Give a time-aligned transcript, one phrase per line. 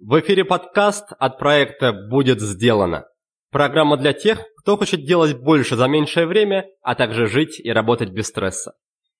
[0.00, 3.06] В эфире подкаст от проекта «Будет сделано».
[3.50, 8.10] Программа для тех, кто хочет делать больше за меньшее время, а также жить и работать
[8.10, 8.74] без стресса.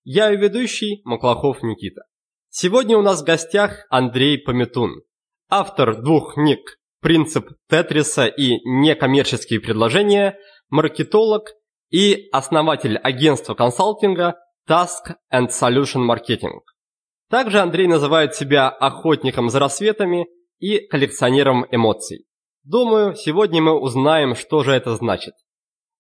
[0.05, 2.02] Я и ведущий Маклахов Никита.
[2.50, 5.02] Сегодня у нас в гостях Андрей Пометун,
[5.48, 6.60] автор двух книг
[7.00, 10.36] «Принцип Тетриса» и «Некоммерческие предложения»,
[10.69, 11.48] маркетолог
[11.91, 14.36] и основатель агентства консалтинга
[14.69, 16.61] Task and Solution Marketing.
[17.30, 20.27] Также Андрей называет себя охотником за рассветами
[20.59, 22.27] и коллекционером эмоций.
[22.64, 25.34] Думаю, сегодня мы узнаем, что же это значит.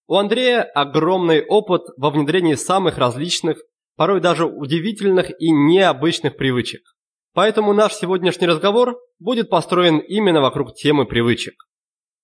[0.08, 3.58] У Андрея огромный опыт во внедрении самых различных,
[3.96, 6.82] порой даже удивительных и необычных привычек.
[7.34, 11.54] Поэтому наш сегодняшний разговор будет построен именно вокруг темы привычек.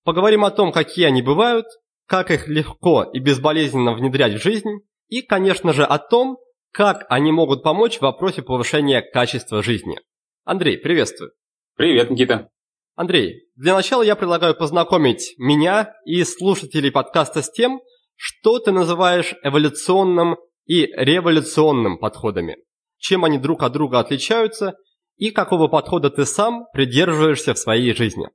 [0.03, 1.65] Поговорим о том, какие они бывают,
[2.07, 4.69] как их легко и безболезненно внедрять в жизнь,
[5.07, 6.37] и, конечно же, о том,
[6.71, 9.99] как они могут помочь в вопросе повышения качества жизни.
[10.43, 11.31] Андрей, приветствую.
[11.75, 12.49] Привет, Никита.
[12.95, 17.81] Андрей, для начала я предлагаю познакомить меня и слушателей подкаста с тем,
[18.15, 22.57] что ты называешь эволюционным и революционным подходами,
[22.99, 24.75] чем они друг от друга отличаются
[25.17, 28.27] и какого подхода ты сам придерживаешься в своей жизни.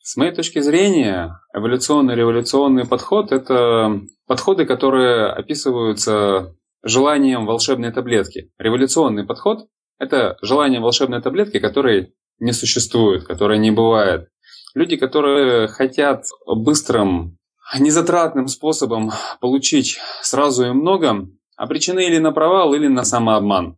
[0.00, 8.50] С моей точки зрения, эволюционный и революционный подход– это подходы, которые описываются желанием волшебной таблетки.
[8.58, 9.68] Революционный подход–
[10.00, 14.28] это желание волшебной таблетки, которой не существует, которой не бывает.
[14.74, 17.38] Люди, которые хотят быстрым,
[17.78, 23.76] незатратным способом получить сразу и много, обречены или на провал, или на самообман.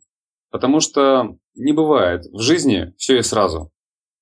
[0.50, 3.70] Потому что не бывает в жизни все и сразу.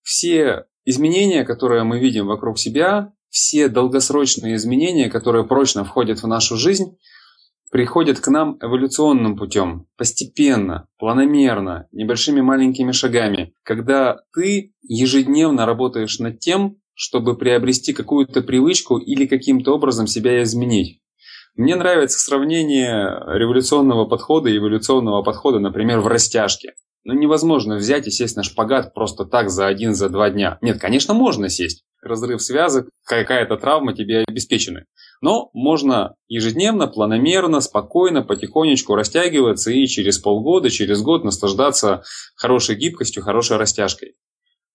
[0.02, 6.56] Все изменения, которые мы видим вокруг себя, все долгосрочные изменения, которые прочно входят в нашу
[6.56, 6.96] жизнь,
[7.70, 16.38] приходят к нам эволюционным путем, постепенно, планомерно, небольшими маленькими шагами, когда ты ежедневно работаешь над
[16.40, 21.00] тем, чтобы приобрести какую-то привычку или каким-то образом себя изменить.
[21.54, 26.74] Мне нравится сравнение революционного подхода и эволюционного подхода, например, в растяжке.
[27.04, 30.58] Ну, невозможно взять и сесть на шпагат просто так за один, за два дня.
[30.60, 31.84] Нет, конечно, можно сесть.
[32.02, 34.84] Разрыв связок, какая-то травма тебе обеспечены.
[35.20, 42.02] Но можно ежедневно, планомерно, спокойно, потихонечку растягиваться и через полгода, через год наслаждаться
[42.36, 44.14] хорошей гибкостью, хорошей растяжкой.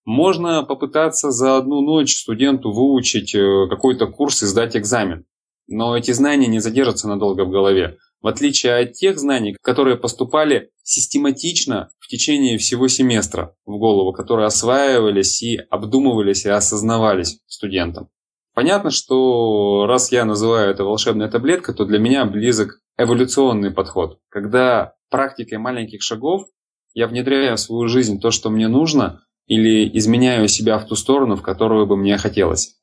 [0.04, 5.24] Можно попытаться за одну ночь студенту выучить э, какой-то курс и сдать экзамен.
[5.66, 7.96] Но эти знания не задержатся надолго в голове.
[8.24, 14.46] В отличие от тех знаний, которые поступали систематично в течение всего семестра в голову, которые
[14.46, 18.08] осваивались и обдумывались и осознавались студентам.
[18.54, 24.94] Понятно, что раз я называю это волшебная таблетка, то для меня близок эволюционный подход, когда
[25.10, 26.46] практикой маленьких шагов
[26.94, 31.36] я внедряю в свою жизнь то, что мне нужно, или изменяю себя в ту сторону,
[31.36, 32.78] в которую бы мне хотелось.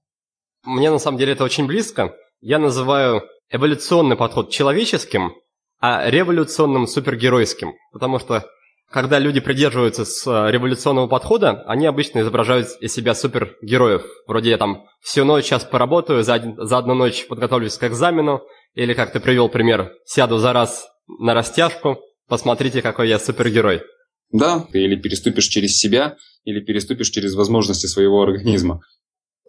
[0.63, 2.15] Мне на самом деле это очень близко.
[2.41, 5.33] Я называю эволюционный подход человеческим,
[5.79, 8.45] а революционным супергеройским, потому что
[8.91, 14.03] когда люди придерживаются с э, революционного подхода, они обычно изображают из себя супергероев.
[14.27, 18.41] Вроде я там всю ночь сейчас поработаю, за, один, за одну ночь подготовлюсь к экзамену,
[18.73, 23.81] или, как ты привел пример, сяду за раз на растяжку, посмотрите, какой я супергерой.
[24.29, 28.81] Да, ты или переступишь через себя, или переступишь через возможности своего организма.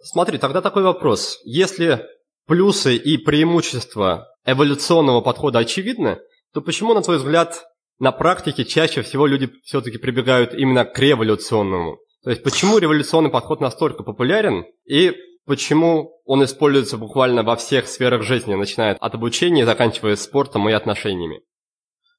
[0.01, 1.39] Смотри, тогда такой вопрос.
[1.43, 2.05] Если
[2.47, 6.19] плюсы и преимущества эволюционного подхода очевидны,
[6.53, 7.63] то почему, на твой взгляд,
[7.99, 11.99] на практике чаще всего люди все-таки прибегают именно к революционному.
[12.23, 15.13] То есть почему революционный подход настолько популярен и
[15.45, 21.41] почему он используется буквально во всех сферах жизни, начиная от обучения заканчивая спортом и отношениями?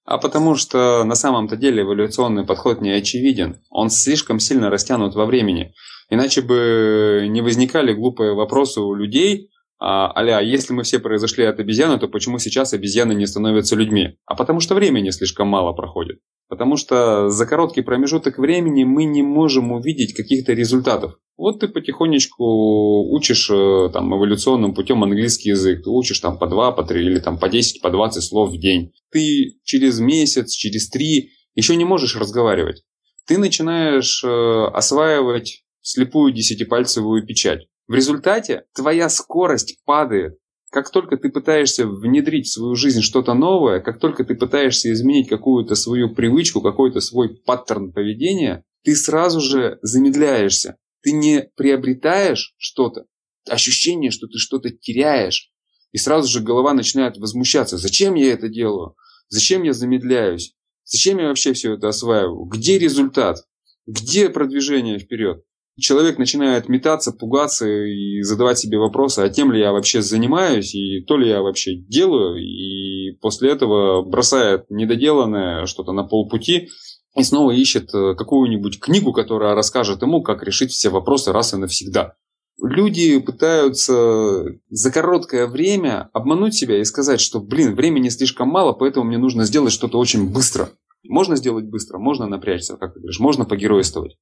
[0.05, 3.63] А потому что на самом-то деле эволюционный подход не очевиден.
[3.71, 5.73] Он слишком сильно растянут во времени.
[6.11, 9.49] Иначе бы не возникали глупые вопросы у людей,
[9.87, 14.17] а, если мы все произошли от обезьяны, то почему сейчас обезьяны не становятся людьми?
[14.25, 16.21] А потому что времени слишком мало проходит.
[16.49, 21.17] Потому что за короткий промежуток времени мы не можем увидеть каких-то результатов.
[21.37, 25.85] Вот ты потихонечку учишь э, там, эволюционным путем английский язык.
[25.85, 28.59] Ты учишь там по 2, по 3 или там по 10, по 20 слов в
[28.59, 28.93] день.
[29.11, 32.85] Ты через месяц, через 3 еще не можешь разговаривать.
[33.27, 37.67] Ты начинаешь э, осваивать слепую десятипальцевую печать.
[37.87, 40.39] В результате твоя скорость падает.
[40.71, 45.29] Как только ты пытаешься внедрить в свою жизнь что-то новое, как только ты пытаешься изменить
[45.29, 50.77] какую-то свою привычку, какой-то свой паттерн поведения, ты сразу же замедляешься.
[51.03, 53.05] Ты не приобретаешь что-то,
[53.49, 55.51] ощущение, что ты что-то теряешь.
[55.93, 57.79] И сразу же голова начинает возмущаться.
[57.79, 58.97] Зачем я это делаю?
[59.29, 60.55] Зачем я замедляюсь?
[60.85, 62.47] Зачем я вообще все это осваиваю?
[62.47, 63.45] Где результат?
[63.87, 65.45] Где продвижение вперед?
[65.79, 71.01] Человек начинает метаться, пугаться и задавать себе вопросы, а тем ли я вообще занимаюсь, и
[71.05, 76.69] то ли я вообще делаю, и после этого бросает недоделанное что-то на полпути
[77.17, 81.57] и снова ищет э, какую-нибудь книгу, которая расскажет ему, как решить все вопросы раз и
[81.57, 82.15] навсегда.
[82.63, 89.07] Люди пытаются за короткое время обмануть себя и сказать, что, блин, времени слишком мало, поэтому
[89.07, 90.71] мне нужно сделать что-то очень быстро.
[91.09, 94.17] Можно сделать быстро, можно напрячься, как ты говоришь, можно погеройствовать.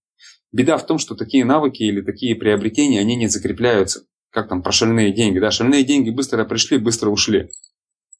[0.52, 4.04] Беда в том, что такие навыки или такие приобретения, они не закрепляются.
[4.30, 5.50] Как там про шальные деньги, да?
[5.50, 7.50] Шальные деньги быстро пришли, быстро ушли.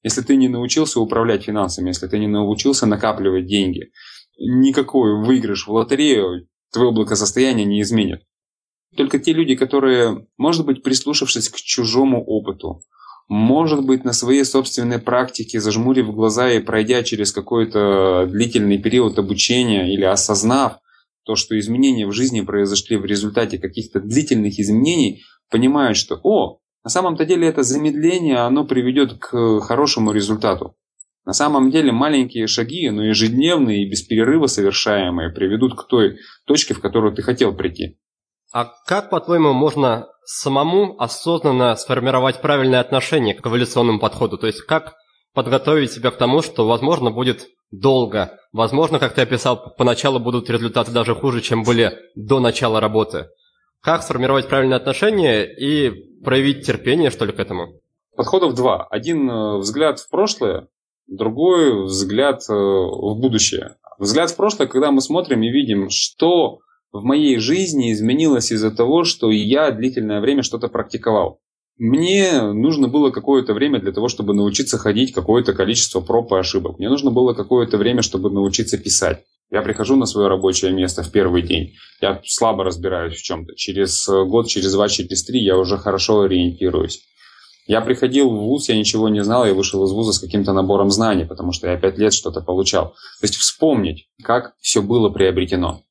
[0.03, 3.93] Если ты не научился управлять финансами, если ты не научился накапливать деньги,
[4.39, 8.23] никакой выигрыш в лотерею твое благосостояние не изменит.
[8.97, 12.83] Только те люди, которые, может быть, прислушавшись к чужому опыту,
[13.29, 19.93] может быть, на своей собственной практике, зажмурив глаза и пройдя через какой-то длительный период обучения
[19.93, 20.79] или осознав
[21.25, 26.91] то, что изменения в жизни произошли в результате каких-то длительных изменений, понимают, что, о, на
[26.91, 30.75] самом-то деле это замедление, оно приведет к хорошему результату.
[31.25, 36.75] На самом деле маленькие шаги, но ежедневные и без перерыва совершаемые, приведут к той точке,
[36.75, 37.99] в которую ты хотел прийти.
[38.53, 44.39] А как, по-твоему, можно самому осознанно сформировать правильное отношение к эволюционному подходу?
[44.39, 44.95] То есть как
[45.35, 48.39] подготовить себя к тому, что, возможно, будет долго.
[48.53, 53.29] Возможно, как ты описал, поначалу будут результаты даже хуже, чем были до начала работы.
[53.81, 55.91] Как сформировать правильное отношение и
[56.23, 57.81] проявить терпение, что ли, к этому?
[58.15, 58.87] Подходов два.
[58.91, 60.69] Один э, взгляд в прошлое,
[61.07, 63.77] другой взгляд э, в будущее.
[63.99, 66.59] Взгляд в прошлое, когда мы смотрим и видим, что
[66.93, 71.41] в моей жизни изменилось из-за того, что я длительное время что-то практиковал.
[71.79, 76.79] Мне нужно было какое-то время для того, чтобы научиться ходить какое-то количество проб и ошибок.
[76.79, 79.25] Мне нужно было какое-то время, чтобы научиться писать.
[79.51, 81.73] Я прихожу на свое рабочее место в первый день.
[82.01, 83.55] Я слабо разбираюсь в чем-то.
[83.57, 87.03] Через год, через два, через три я уже хорошо ориентируюсь.
[87.67, 90.91] Я приходил в ВУЗ, я ничего не знал, я вышел из ВУЗа с каким-то набором
[90.91, 92.91] знаний, потому что я пять лет что-то получал.
[93.21, 95.83] То есть вспомнить, как все было приобретено.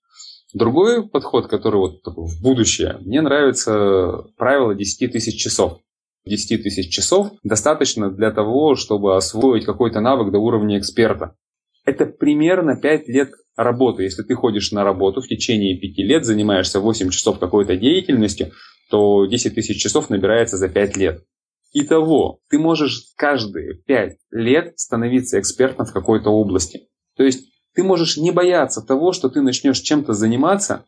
[0.53, 5.79] Другой подход, который вот в будущее, мне нравится правило 10 тысяч часов.
[6.25, 11.35] 10 тысяч часов достаточно для того, чтобы освоить какой-то навык до уровня эксперта.
[11.85, 14.03] Это примерно 5 лет работы.
[14.03, 18.51] Если ты ходишь на работу в течение 5 лет, занимаешься 8 часов какой-то деятельностью,
[18.89, 21.23] то 10 тысяч часов набирается за 5 лет.
[21.73, 26.89] Итого, ты можешь каждые 5 лет становиться экспертом в какой-то области.
[27.15, 30.85] То есть ты можешь не бояться того, что ты начнешь чем-то заниматься,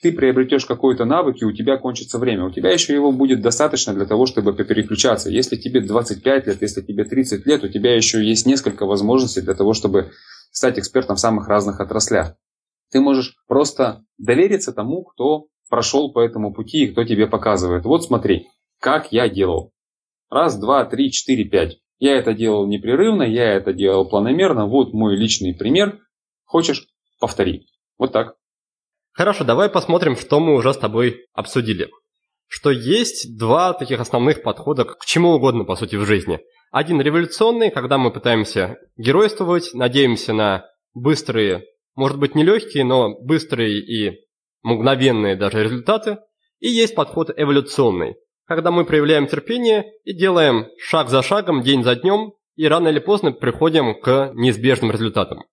[0.00, 2.46] ты приобретешь какой-то навык, и у тебя кончится время.
[2.46, 5.28] У тебя еще его будет достаточно для того, чтобы переключаться.
[5.28, 9.54] Если тебе 25 лет, если тебе 30 лет, у тебя еще есть несколько возможностей для
[9.54, 10.12] того, чтобы
[10.52, 12.34] стать экспертом в самых разных отраслях.
[12.92, 17.84] Ты можешь просто довериться тому, кто прошел по этому пути и кто тебе показывает.
[17.84, 18.46] Вот смотри,
[18.80, 19.72] как я делал.
[20.30, 21.78] Раз, два, три, четыре, пять.
[21.98, 24.66] Я это делал непрерывно, я это делал планомерно.
[24.66, 25.98] Вот мой личный пример.
[26.48, 26.86] Хочешь?
[27.20, 27.66] Повтори.
[27.98, 28.34] Вот так.
[29.12, 31.90] Хорошо, давай посмотрим, что мы уже с тобой обсудили.
[32.46, 36.40] Что есть два таких основных подхода к чему угодно, по сути, в жизни.
[36.70, 40.64] Один революционный, когда мы пытаемся геройствовать, надеемся на
[40.94, 41.64] быстрые,
[41.94, 44.24] может быть, не легкие, но быстрые и
[44.62, 46.16] мгновенные даже результаты.
[46.60, 51.94] И есть подход эволюционный, когда мы проявляем терпение и делаем шаг за шагом, день за
[51.94, 55.44] днем, и рано или поздно приходим к неизбежным результатам.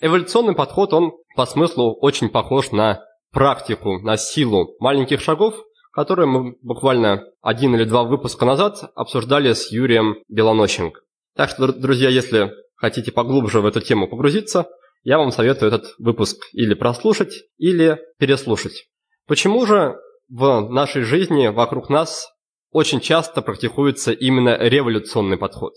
[0.00, 5.54] Эволюционный подход, он по смыслу очень похож на практику, на силу маленьких шагов,
[5.92, 11.00] которые мы буквально один или два выпуска назад обсуждали с Юрием Белонощенко.
[11.36, 14.66] Так что, друзья, если хотите поглубже в эту тему погрузиться,
[15.04, 18.86] я вам советую этот выпуск или прослушать, или переслушать.
[19.26, 19.96] Почему же
[20.28, 22.28] в нашей жизни вокруг нас
[22.70, 25.74] очень часто практикуется именно революционный подход?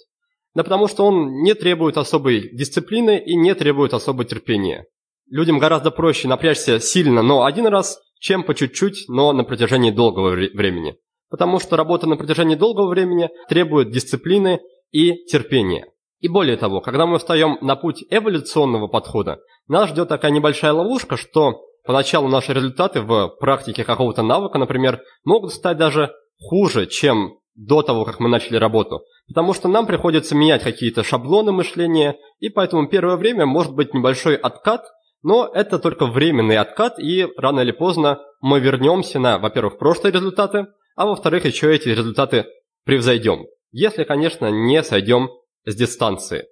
[0.57, 4.87] Да потому что он не требует особой дисциплины и не требует особого терпения.
[5.29, 10.31] Людям гораздо проще напрячься сильно, но один раз, чем по чуть-чуть, но на протяжении долгого
[10.31, 10.95] времени.
[11.29, 14.59] Потому что работа на протяжении долгого времени требует дисциплины
[14.89, 15.91] и терпения.
[16.21, 19.37] И более того, когда мы встаем на путь эволюционного подхода,
[19.67, 25.53] нас ждет такая небольшая ловушка, что поначалу наши результаты в практике какого-то навыка, например, могут
[25.53, 29.01] стать даже хуже, чем до того, как мы начали работу.
[29.27, 34.35] Потому что нам приходится менять какие-то шаблоны мышления, и поэтому первое время может быть небольшой
[34.35, 34.85] откат,
[35.23, 40.67] но это только временный откат, и рано или поздно мы вернемся на, во-первых, прошлые результаты,
[40.95, 42.45] а во-вторых, еще эти результаты
[42.85, 43.47] превзойдем.
[43.71, 45.29] Если, конечно, не сойдем
[45.65, 46.45] с дистанции.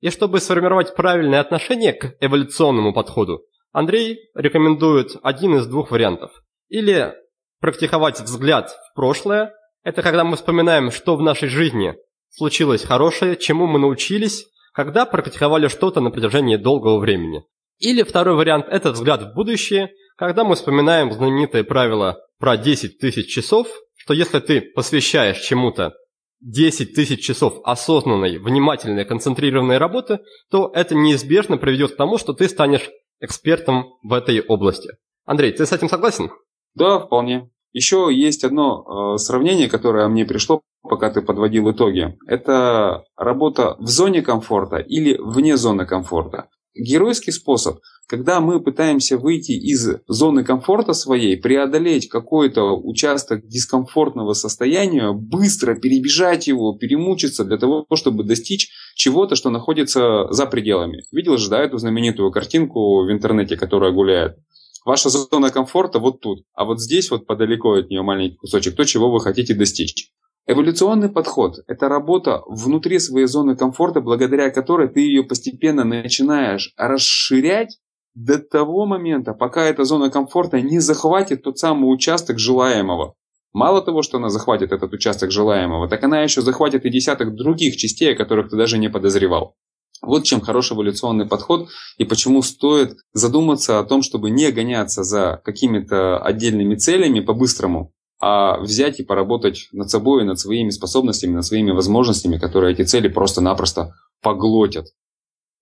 [0.00, 3.42] И чтобы сформировать правильное отношение к эволюционному подходу,
[3.72, 6.30] Андрей рекомендует один из двух вариантов.
[6.68, 7.14] Или
[7.60, 11.96] практиковать взгляд в прошлое, это когда мы вспоминаем, что в нашей жизни
[12.30, 17.44] случилось хорошее, чему мы научились, когда практиковали что-то на протяжении долгого времени.
[17.78, 23.32] Или второй вариант– это взгляд в будущее, когда мы вспоминаем знаменитое правило про 10 тысяч
[23.32, 25.94] часов, что если ты посвящаешь чему-то
[26.40, 30.20] 10 тысяч часов осознанной, внимательной, концентрированной работы,
[30.50, 32.88] то это неизбежно приведет к тому, что ты станешь
[33.20, 34.90] экспертом в этой области.
[35.24, 36.30] Андрей, ты с этим согласен?
[36.74, 37.50] Да, вполне.
[37.72, 42.18] Еще есть одно э, сравнение, которое мне пришло, пока ты подводил итоги.
[42.26, 46.48] Это работа в зоне комфорта или вне зоны комфорта.
[46.74, 55.12] Геройский способ, когда мы пытаемся выйти из зоны комфорта своей, преодолеть какой-то участок дискомфортного состояния,
[55.12, 61.02] быстро перебежать его, перемучиться для того, чтобы достичь чего-то, что находится за пределами.
[61.12, 64.36] Видел же, да, эту знаменитую картинку в интернете, которая гуляет?
[64.84, 68.84] Ваша зона комфорта вот тут, а вот здесь вот подалеко от нее маленький кусочек, то,
[68.84, 70.10] чего вы хотите достичь.
[70.46, 77.78] Эволюционный подход– это работа внутри своей зоны комфорта, благодаря которой ты ее постепенно начинаешь расширять
[78.14, 83.14] до того момента, пока эта зона комфорта не захватит тот самый участок желаемого.
[83.52, 87.76] Мало того, что она захватит этот участок желаемого, так она еще захватит и десяток других
[87.76, 89.54] частей, о которых ты даже не подозревал.
[90.02, 95.40] Вот чем хороший эволюционный подход и почему стоит задуматься о том, чтобы не гоняться за
[95.44, 101.70] какими-то отдельными целями по-быстрому, а взять и поработать над собой, над своими способностями, над своими
[101.70, 104.86] возможностями, которые эти цели просто-напросто поглотят.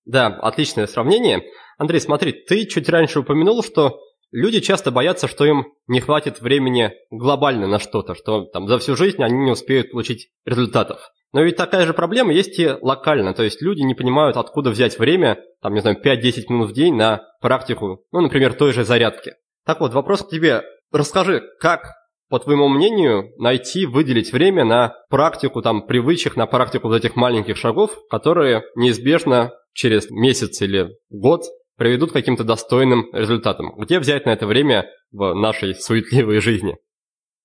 [0.07, 1.43] Да, отличное сравнение.
[1.79, 4.01] Андрей, смотри, ты чуть раньше упомянул, что
[4.33, 8.97] люди часто боятся, что им не хватит времени глобально на что-то, что там за всю
[8.97, 11.13] жизнь они не успеют получить результатов.
[11.33, 14.99] Но ведь такая же проблема есть и локально, то есть люди не понимают, откуда взять
[14.99, 19.35] время, там, не знаю, 5-10 минут в день на практику, ну, например, той же зарядки.
[19.65, 20.63] Так вот, вопрос к тебе.
[20.93, 21.93] Расскажи, как,
[22.29, 27.57] по твоему мнению, найти, выделить время на практику, там, привычек, на практику вот этих маленьких
[27.57, 31.43] шагов, которые неизбежно через месяц или год
[31.77, 33.73] приведут к каким-то достойным результатам?
[33.79, 36.77] Где взять на это время в нашей суетливой жизни?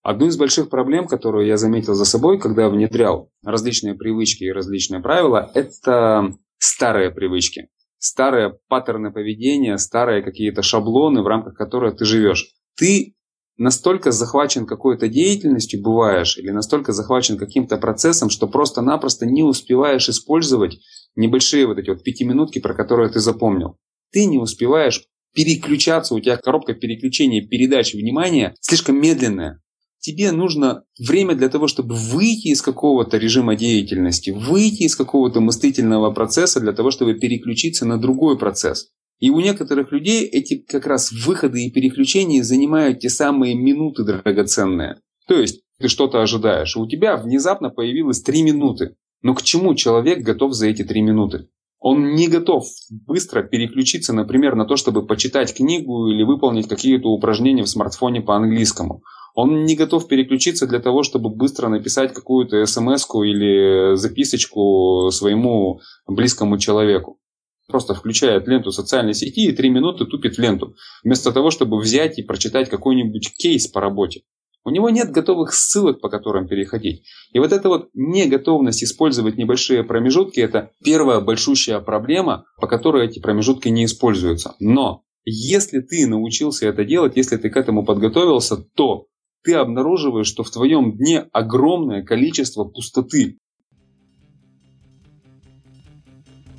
[0.05, 5.01] Одну из больших проблем, которую я заметил за собой, когда внедрял различные привычки и различные
[5.01, 7.69] правила, это старые привычки.
[7.97, 12.53] Старые паттерны поведения, старые какие-то шаблоны, в рамках которых ты живешь.
[12.77, 13.15] Ты
[13.57, 20.77] настолько захвачен какой-то деятельностью бываешь или настолько захвачен каким-то процессом, что просто-напросто не успеваешь использовать
[21.15, 23.79] небольшие вот эти вот пятиминутки, про которые ты запомнил.
[24.12, 25.01] Ты не успеваешь
[25.33, 29.62] переключаться, у тебя коробка переключения передачи внимания слишком медленная
[30.05, 36.12] тебе нужно время для того, чтобы выйти из какого-то режима деятельности, выйти из какого-то мыслительного
[36.12, 38.91] процесса для того, чтобы переключиться на другой процесс.
[39.19, 45.00] И у некоторых людей эти как раз выходы и переключения занимают те самые минуты драгоценные.
[45.27, 48.95] То есть ты что-то ожидаешь, и у тебя внезапно появилось три минуты.
[49.24, 51.47] Но к чему человек готов за эти три минуты?
[51.88, 57.62] Он не готов быстро переключиться, например, на то, чтобы почитать книгу или выполнить какие-то упражнения
[57.62, 59.04] в смартфоне по английскому.
[59.36, 66.58] Он не готов переключиться для того, чтобы быстро написать какую-то смс или записочку своему близкому
[66.58, 67.20] человеку.
[67.68, 70.74] Просто включает ленту социальной сети и три минуты тупит ленту,
[71.04, 74.24] вместо того, чтобы взять и прочитать какой-нибудь кейс по работе.
[74.65, 77.03] У него нет готовых ссылок, по которым переходить.
[77.31, 83.19] И вот эта вот неготовность использовать небольшие промежутки– это первая большущая проблема, по которой эти
[83.19, 84.55] промежутки не используются.
[84.60, 89.05] Но если ты научился это делать, если ты к этому подготовился, то
[89.43, 93.38] ты обнаруживаешь, что в твоем дне огромное количество пустоты.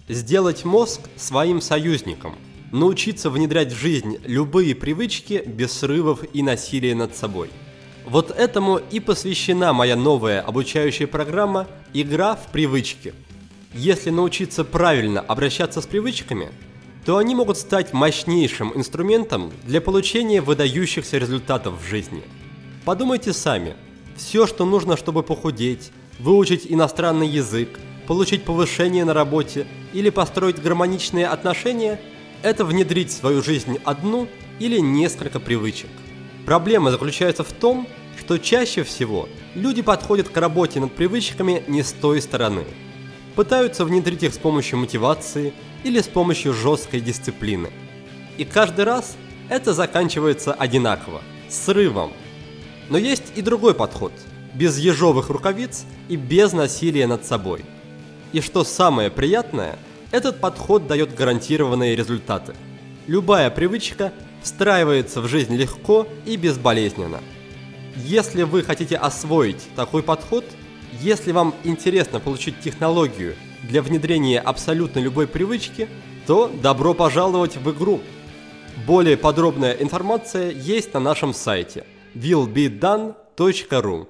[0.08, 2.36] Сделать мозг своим союзником.
[2.70, 7.50] Научиться внедрять в жизнь любые привычки без срывов и насилия над собой.
[8.06, 13.12] Вот этому и посвящена моя новая обучающая программа «Игра в привычки».
[13.75, 16.50] Если научиться правильно обращаться с привычками,
[17.04, 22.22] то они могут стать мощнейшим инструментом для получения выдающихся результатов в жизни–
[22.86, 23.75] Подумайте сами.
[24.16, 31.26] Все, что нужно, чтобы похудеть, выучить иностранный язык, получить повышение на работе или построить гармоничные
[31.26, 32.00] отношения,
[32.44, 34.28] это внедрить в свою жизнь одну
[34.60, 35.90] или несколько привычек.
[36.46, 37.88] Проблема заключается в том,
[38.18, 42.64] что чаще всего люди подходят к работе над привычками не с той стороны.
[43.34, 47.70] Пытаются внедрить их с помощью мотивации или с помощью жесткой дисциплины.
[48.38, 49.16] И каждый раз
[49.48, 52.12] это заканчивается одинаково– срывом.
[52.88, 54.12] Но есть и другой подход–
[54.54, 57.64] без ежовых рукавиц и без насилия над собой.
[58.32, 59.78] И что самое приятное,
[60.12, 62.54] этот подход дает гарантированные результаты.
[63.06, 64.12] Любая привычка
[64.46, 67.20] встраивается в жизнь легко и безболезненно.
[67.96, 70.44] Если вы хотите освоить такой подход,
[71.00, 73.34] если вам интересно получить технологию
[73.68, 75.88] для внедрения абсолютно любой привычки,
[76.28, 78.00] то добро пожаловать в игру.
[78.86, 81.84] Более подробная информация есть на нашем сайте
[82.14, 84.06] willbedone.ru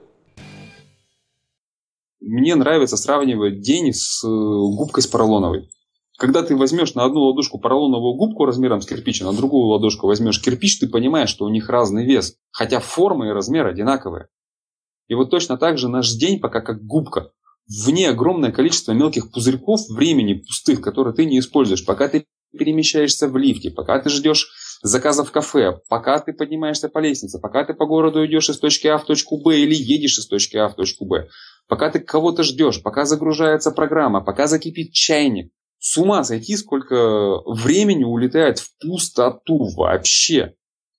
[2.21, 5.71] Мне нравится сравнивать день с э, губкой с поролоновой.
[6.19, 10.07] Когда ты возьмешь на одну ладошку поролоновую губку размером с кирпич, а на другую ладошку
[10.07, 14.29] возьмешь кирпич, ты понимаешь, что у них разный вес, хотя форма и размер одинаковые.
[15.09, 17.33] И вот точно так же наш день пока как губка.
[17.69, 21.85] В ней огромное количество мелких пузырьков времени пустых, которые ты не используешь.
[21.85, 24.49] Пока ты перемещаешься в лифте, пока ты ждешь
[24.83, 28.87] заказа в кафе, пока ты поднимаешься по лестнице, пока ты по городу идешь из точки
[28.87, 31.29] А в точку Б или едешь из точки А в точку Б,
[31.69, 38.05] пока ты кого-то ждешь, пока загружается программа, пока закипит чайник, с ума сойти, сколько времени
[38.05, 40.55] улетает в пустоту вообще.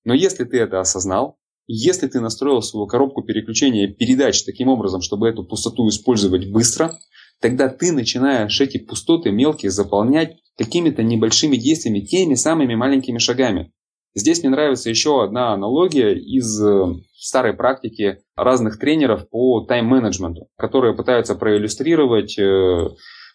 [0.06, 5.28] Но если ты это осознал, если ты настроил свою коробку переключения передач таким образом, чтобы
[5.28, 6.98] эту пустоту использовать быстро,
[7.42, 13.74] тогда ты начинаешь эти пустоты мелкие заполнять какими-то небольшими действиями, теми самыми маленькими шагами.
[14.16, 20.96] Здесь мне нравится еще одна аналогия из э, старой практики разных тренеров по тайм-менеджменту, которые
[20.96, 22.88] пытаются проиллюстрировать э,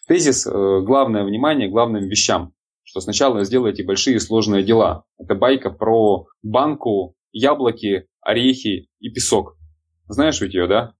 [0.07, 5.05] Тезис э, «Главное внимание главным вещам», что сначала сделайте большие сложные дела.
[5.17, 9.57] Это байка про банку, яблоки, орехи и песок.
[10.07, 10.93] Знаешь ведь ее, да?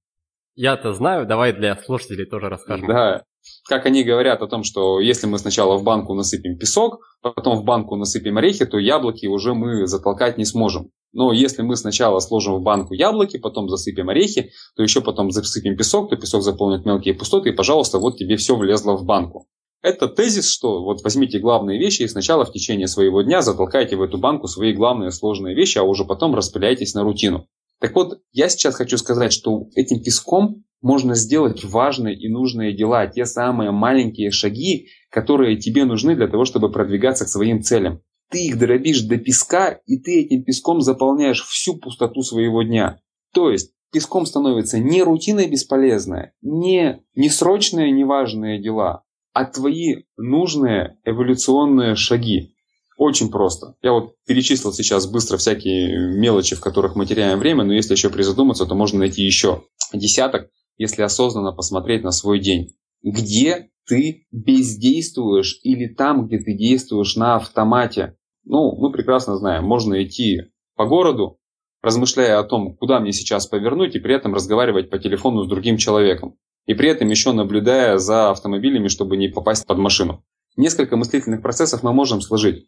[0.55, 2.87] Я-то знаю, давай для слушателей тоже расскажем.
[2.87, 3.23] Да,
[3.67, 7.63] как они говорят о том, что если мы сначала в банку насыпем песок, потом в
[7.63, 10.91] банку насыпем орехи, то яблоки уже мы затолкать не сможем.
[11.13, 15.77] Но если мы сначала сложим в банку яблоки, потом засыпем орехи, то еще потом засыпем
[15.77, 19.47] песок, то песок заполнит мелкие пустоты, и, пожалуйста, вот тебе все влезло в банку.
[19.83, 24.01] Это тезис, что вот возьмите главные вещи и сначала в течение своего дня затолкайте в
[24.01, 27.47] эту банку свои главные сложные вещи, а уже потом распыляйтесь на рутину.
[27.79, 33.07] Так вот, я сейчас хочу сказать, что этим песком можно сделать важные и нужные дела,
[33.07, 38.01] те самые маленькие шаги, которые тебе нужны для того, чтобы продвигаться к своим целям
[38.33, 42.99] ты их дробишь до песка, и ты этим песком заполняешь всю пустоту своего дня.
[43.31, 51.95] То есть песком становится не рутина бесполезная, не несрочные неважные дела, а твои нужные эволюционные
[51.95, 52.55] шаги.
[52.97, 53.75] Очень просто.
[53.83, 58.09] Я вот перечислил сейчас быстро всякие мелочи, в которых мы теряем время, но если еще
[58.09, 62.75] призадуматься, то можно найти еще десяток, если осознанно посмотреть на свой день.
[63.01, 68.17] Где ты бездействуешь или там, где ты действуешь на автомате.
[68.45, 70.41] Ну, мы прекрасно знаем, можно идти
[70.75, 71.39] по городу,
[71.81, 75.77] размышляя о том, куда мне сейчас повернуть, и при этом разговаривать по телефону с другим
[75.77, 76.37] человеком.
[76.65, 80.23] И при этом еще наблюдая за автомобилями, чтобы не попасть под машину.
[80.55, 82.67] Несколько мыслительных процессов мы можем сложить,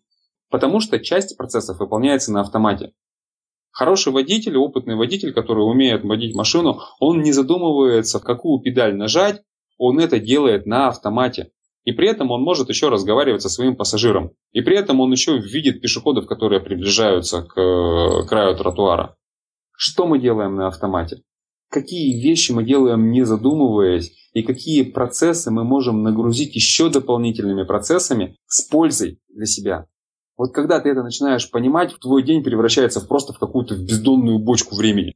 [0.50, 2.92] потому что часть процессов выполняется на автомате.
[3.76, 9.42] Хороший водитель, опытный водитель, который умеет водить машину, он не задумывается, какую педаль нажать,
[9.78, 11.52] он это делает на автомате.
[11.84, 14.32] И при этом он может еще разговаривать со своим пассажиром.
[14.54, 19.18] И при этом он еще видит пешеходов, которые приближаются к э, краю тротуара.
[19.76, 21.24] Что мы делаем на автомате?
[21.70, 24.14] Какие вещи мы делаем не задумываясь?
[24.32, 29.86] И какие процессы мы можем нагрузить еще дополнительными процессами с пользой для себя?
[30.38, 35.14] Вот когда ты это начинаешь понимать, твой день превращается просто в какую-то бездонную бочку времени.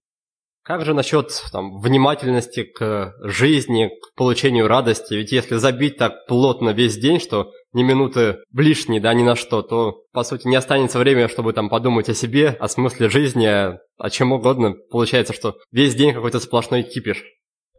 [0.64, 5.16] Как же насчет там, внимательности к жизни, к получению радости?
[5.16, 9.62] Ведь если забить так плотно весь день, что ни минуты лишние, да, ни на что,
[9.62, 14.10] то, по сути, не останется времени, чтобы там подумать о себе, о смысле жизни, о
[14.12, 14.76] чем угодно.
[14.92, 17.24] Получается, что весь день какой-то сплошной кипиш.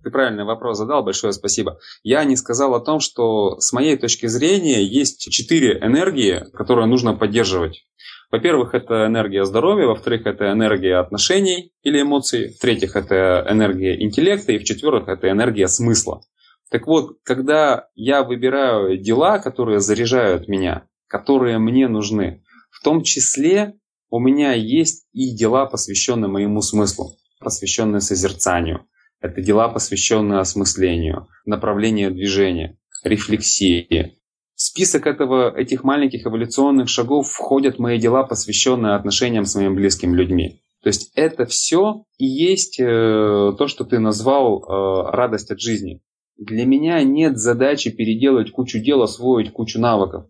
[0.02, 1.78] Ты правильный вопрос задал, большое спасибо.
[2.02, 7.14] Я не сказал о том, что с моей точки зрения есть четыре энергии, которые нужно
[7.14, 7.84] поддерживать.
[8.30, 14.58] Во-первых, это энергия здоровья, во-вторых, это энергия отношений или эмоций, в-третьих, это энергия интеллекта, и
[14.58, 16.22] в-четвертых, это энергия смысла.
[16.70, 23.74] Так вот, когда я выбираю дела, которые заряжают меня, которые мне нужны, в том числе
[24.08, 28.86] у меня есть и дела, посвященные моему смыслу, посвященные созерцанию.
[29.20, 34.16] Это дела, посвященные осмыслению, направлению движения, рефлексии,
[34.54, 40.16] В список этого, этих маленьких эволюционных шагов входят мои дела, посвященные отношениям с моими близкими
[40.16, 40.62] людьми.
[40.82, 46.00] То есть это все и есть э, то, что ты назвал э, радость от жизни.
[46.38, 50.26] Для меня нет задачи переделать кучу дел, освоить кучу навыков.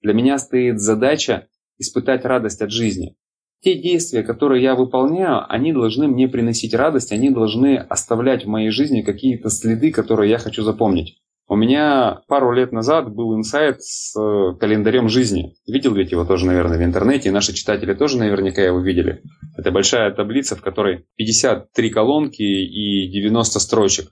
[0.00, 3.16] Для меня стоит задача испытать радость от жизни.
[3.62, 8.70] Те действия, которые я выполняю, они должны мне приносить радость, они должны оставлять в моей
[8.70, 11.18] жизни какие-то следы, которые я хочу запомнить.
[11.46, 15.54] У меня пару лет назад был инсайт с э, календарем жизни.
[15.66, 19.22] Видел ведь его тоже, наверное, в интернете, и наши читатели тоже наверняка его видели.
[19.56, 24.08] Это большая таблица, в которой 53 колонки и 90 строчек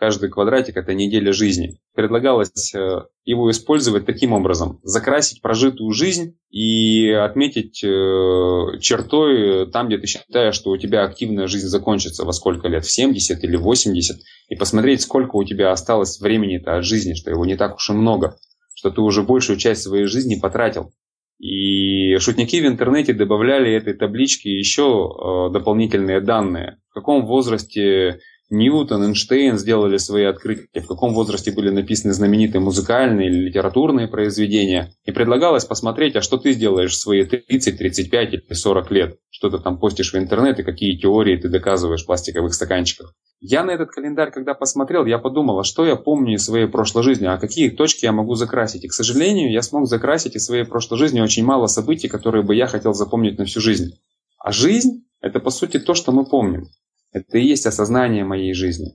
[0.00, 1.78] каждый квадратик– это неделя жизни.
[1.94, 4.80] Предлагалось э, его использовать таким образом.
[4.82, 11.48] Закрасить прожитую жизнь и отметить э, чертой там, где ты считаешь, что у тебя активная
[11.48, 14.16] жизнь закончится во сколько лет, в 70 или 80,
[14.48, 17.92] и посмотреть, сколько у тебя осталось времени-то от жизни, что его не так уж и
[17.92, 18.38] много,
[18.74, 20.94] что ты уже большую часть своей жизни потратил.
[21.38, 26.78] И шутники в интернете добавляли этой табличке еще э, дополнительные данные.
[26.88, 33.28] В каком возрасте Ньютон, Эйнштейн сделали свои открытия, в каком возрасте были написаны знаменитые музыкальные
[33.28, 34.92] или литературные произведения.
[35.04, 39.18] И предлагалось посмотреть, а что ты сделаешь в свои 30, 35 или 40 лет.
[39.30, 43.14] Что ты там постишь в интернет и какие теории ты доказываешь в пластиковых стаканчиках.
[43.38, 47.04] Я на этот календарь, когда посмотрел, я подумал, а что я помню из своей прошлой
[47.04, 48.84] жизни, а какие точки я могу закрасить.
[48.84, 52.56] И, к сожалению, я смог закрасить из своей прошлой жизни очень мало событий, которые бы
[52.56, 53.94] я хотел запомнить на всю жизнь.
[54.38, 56.66] А жизнь– это, по сути, то, что мы помним.
[57.12, 58.94] Это и есть осознание моей жизни.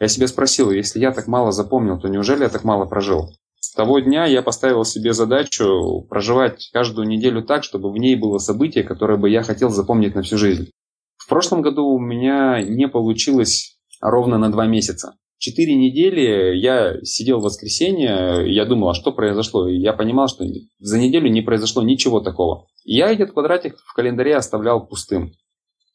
[0.00, 3.30] Я себя спросил, если я так мало запомнил, то неужели я так мало прожил?
[3.60, 8.38] С того дня я поставил себе задачу проживать каждую неделю так, чтобы в ней было
[8.38, 10.70] событие, которое бы я хотел запомнить на всю жизнь.
[11.16, 15.14] В прошлом году у меня не получилось ровно на два месяца.
[15.38, 19.68] Четыре недели я сидел в воскресенье, я думал, а что произошло?
[19.68, 20.44] И я понимал, что
[20.78, 22.66] за неделю не произошло ничего такого.
[22.84, 25.32] Я этот квадратик в календаре оставлял пустым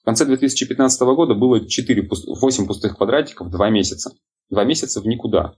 [0.07, 4.11] конце 2015 года было 4, 8 пустых квадратиков 2 месяца.
[4.49, 5.55] 2 месяца в никуда.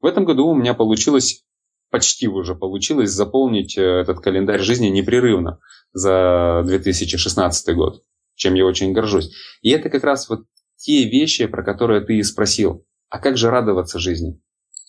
[0.00, 1.44] В этом году у меня получилось,
[1.88, 5.60] почти уже получилось заполнить э, этот календарь жизни непрерывно
[5.92, 8.02] за 2016 год,
[8.34, 9.30] чем я очень горжусь.
[9.60, 10.46] И это как раз вот
[10.78, 12.84] те вещи, про которые ты и спросил.
[13.08, 14.42] А как же радоваться жизни?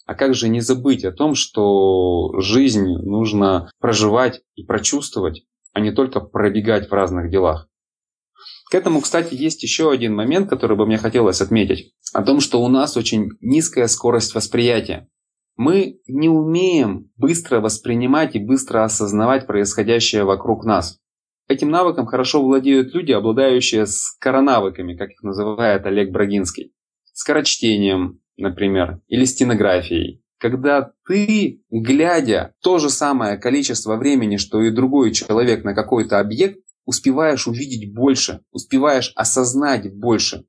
[0.07, 5.91] А как же не забыть о том, что жизнь нужно проживать и прочувствовать, а не
[5.91, 7.69] только пробегать в разных делах?
[8.73, 11.93] К этому, кстати, есть еще один момент, который бы мне хотелось отметить.
[12.11, 15.07] О том, что у нас очень низкая скорость восприятия.
[15.55, 20.97] Мы не умеем быстро воспринимать и быстро осознавать происходящее вокруг нас.
[21.47, 26.73] Этим навыком хорошо владеют люди, обладающие скоронавыками, как их называет Олег Брагинский.
[27.13, 30.23] Скорочтением, например, или стенографией.
[30.39, 36.57] Когда ты, глядя то же самое количество времени, что и другой человек на какой-то объект,
[36.85, 40.45] успеваешь увидеть больше, успеваешь осознать больше.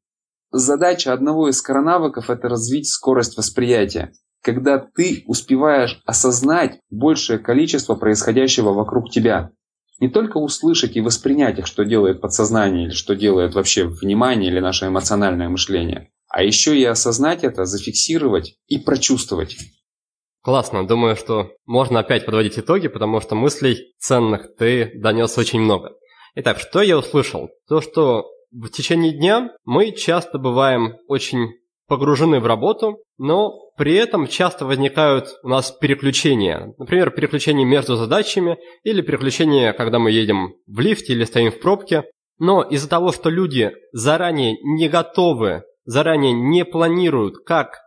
[0.50, 4.12] Задача одного из коронавыков– это развить скорость восприятия.
[4.42, 9.50] Когда ты успеваешь осознать большее количество происходящего вокруг тебя.
[10.00, 14.60] Не только услышать и воспринять их, что делает подсознание, или что делает вообще внимание или
[14.60, 19.56] наше эмоциональное мышление, а еще и осознать это, зафиксировать и прочувствовать.
[20.42, 25.94] Классно, думаю, что можно опять подводить итоги, потому что мыслей ценных ты донес очень много.
[26.36, 27.50] Итак, что я услышал?
[27.68, 31.50] То, что в течение дня мы часто бываем очень
[31.86, 36.74] погружены в работу, но при этом часто возникают у нас переключения.
[36.76, 42.04] Например, переключения между задачами или переключения, когда мы едем в лифте или стоим в пробке.
[42.38, 47.78] Но из-за того, что люди заранее не готовы, заранее не планируют, как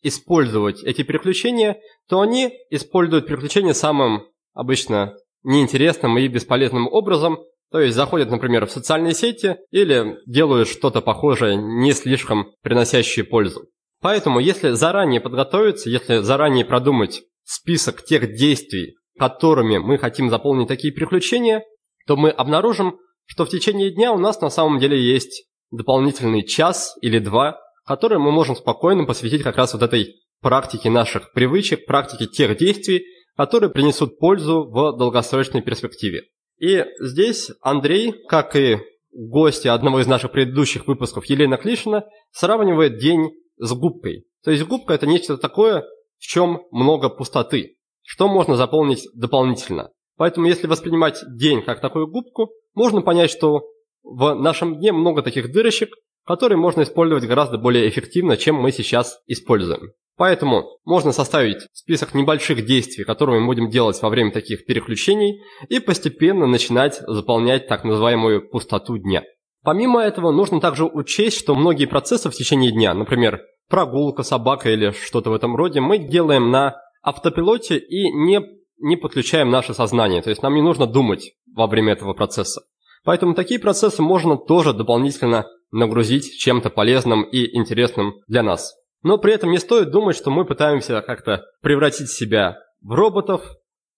[0.00, 1.78] использовать эти переключения,
[2.08, 7.38] то они используют переключения самым обычно неинтересным и бесполезным образом,
[7.72, 13.66] то есть заходят, например, в социальные сети или делают что-то похожее, не слишком приносящее пользу.
[14.02, 20.92] Поэтому, если заранее подготовиться, если заранее продумать список тех действий, которыми мы хотим заполнить такие
[20.92, 21.64] приключения,
[22.06, 26.94] то мы обнаружим, что в течение дня у нас на самом деле есть дополнительный час
[27.00, 32.26] или два, которые мы можем спокойно посвятить как раз вот этой практике наших привычек, практике
[32.26, 33.04] тех действий,
[33.36, 36.24] которые принесут пользу в долгосрочной перспективе.
[36.62, 38.78] И здесь Андрей, как и
[39.10, 44.26] гости одного из наших предыдущих выпусков Елена Клишина, сравнивает день с губкой.
[44.44, 45.82] То есть губка– это нечто такое,
[46.18, 49.90] в чем много пустоты, что можно заполнить дополнительно.
[50.16, 53.62] Поэтому если воспринимать день как такую губку, можно понять, что
[54.04, 55.90] в нашем дне много таких дырочек,
[56.24, 59.94] которые можно использовать гораздо более эффективно, чем мы сейчас используем.
[60.16, 65.80] Поэтому можно составить список небольших действий, которые мы будем делать во время таких переключений, и
[65.80, 69.22] постепенно начинать заполнять так называемую пустоту дня.
[69.64, 74.90] Помимо этого, нужно также учесть, что многие процессы в течение дня, например, прогулка, собака или
[74.90, 78.42] что-то в этом роде, мы делаем на автопилоте и не,
[78.78, 80.20] не подключаем наше сознание.
[80.20, 82.62] То есть нам не нужно думать во время этого процесса.
[83.04, 88.74] Поэтому такие процессы можно тоже дополнительно нагрузить чем-то полезным и интересным для нас.
[89.02, 93.42] Но при этом не стоит думать, что мы пытаемся как-то превратить себя в роботов,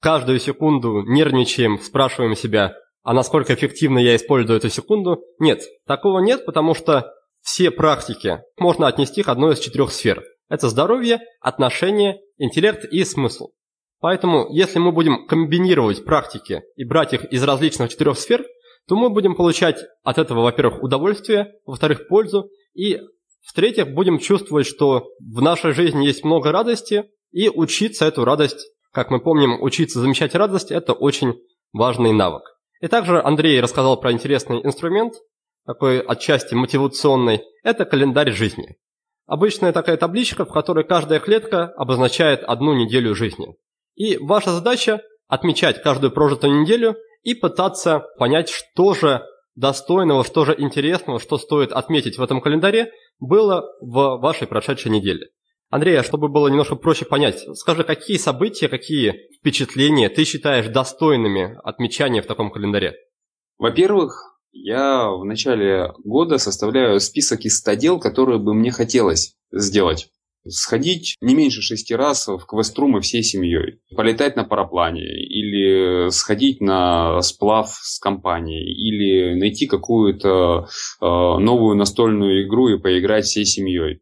[0.01, 5.23] каждую секунду нервничаем, спрашиваем себя, а насколько эффективно я использую эту секунду.
[5.38, 7.12] Нет, такого нет, потому что
[7.43, 10.25] все практики можно отнести к одной из четырех сфер.
[10.49, 13.49] Это здоровье, отношения, интеллект и смысл.
[14.01, 18.45] Поэтому, если мы будем комбинировать практики и брать их из различных четырех сфер,
[18.87, 23.01] то мы будем получать от этого, во-первых, удовольствие, во-вторых, пользу, и
[23.44, 29.11] в-третьих, будем чувствовать, что в нашей жизни есть много радости, и учиться эту радость, как
[29.11, 31.35] мы помним, учиться замечать радость– это очень
[31.72, 32.42] важный навык.
[32.80, 35.14] И также Андрей рассказал про интересный инструмент,
[35.66, 38.76] такой отчасти мотивационный, это календарь жизни.
[39.26, 43.57] Обычная такая табличка, в которой каждая клетка обозначает одну неделю жизни.
[43.94, 49.24] И ваша задача отмечать каждую прожитую неделю и пытаться понять, что же
[49.55, 55.29] достойного, что же интересного, что стоит отметить в этом календаре, было в вашей прошедшей неделе.
[55.71, 61.59] Андрей, а чтобы было немножко проще понять, скажи, какие события, какие впечатления ты считаешь достойными
[61.64, 62.95] отмечания в таком календаре?
[63.59, 70.11] Во-первых, я в начале года составляю список из 100 дел, которые бы мне хотелось сделать
[70.46, 77.20] сходить не меньше шести раз в квеструмы всей семьей, полетать на параплане, или сходить на
[77.22, 80.66] сплав с компанией, или найти какую-то
[81.00, 84.00] э, новую настольную игру и поиграть всей семьей.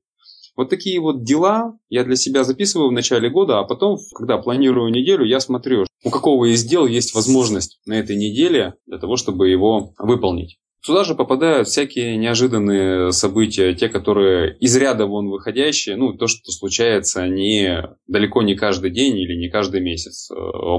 [0.55, 4.93] Вот такие вот дела я для себя записываю в начале года, а потом, когда планирую
[4.93, 9.49] неделю, я смотрю, у какого из дел есть возможность на этой неделе для того, чтобы
[9.49, 10.59] его выполнить.
[10.85, 16.51] Сюда же попадают всякие неожиданные события, те, которые из ряда вон выходящие, ну, то, что
[16.51, 20.29] случается не, далеко не каждый день или не каждый месяц.
[20.33, 20.35] Э,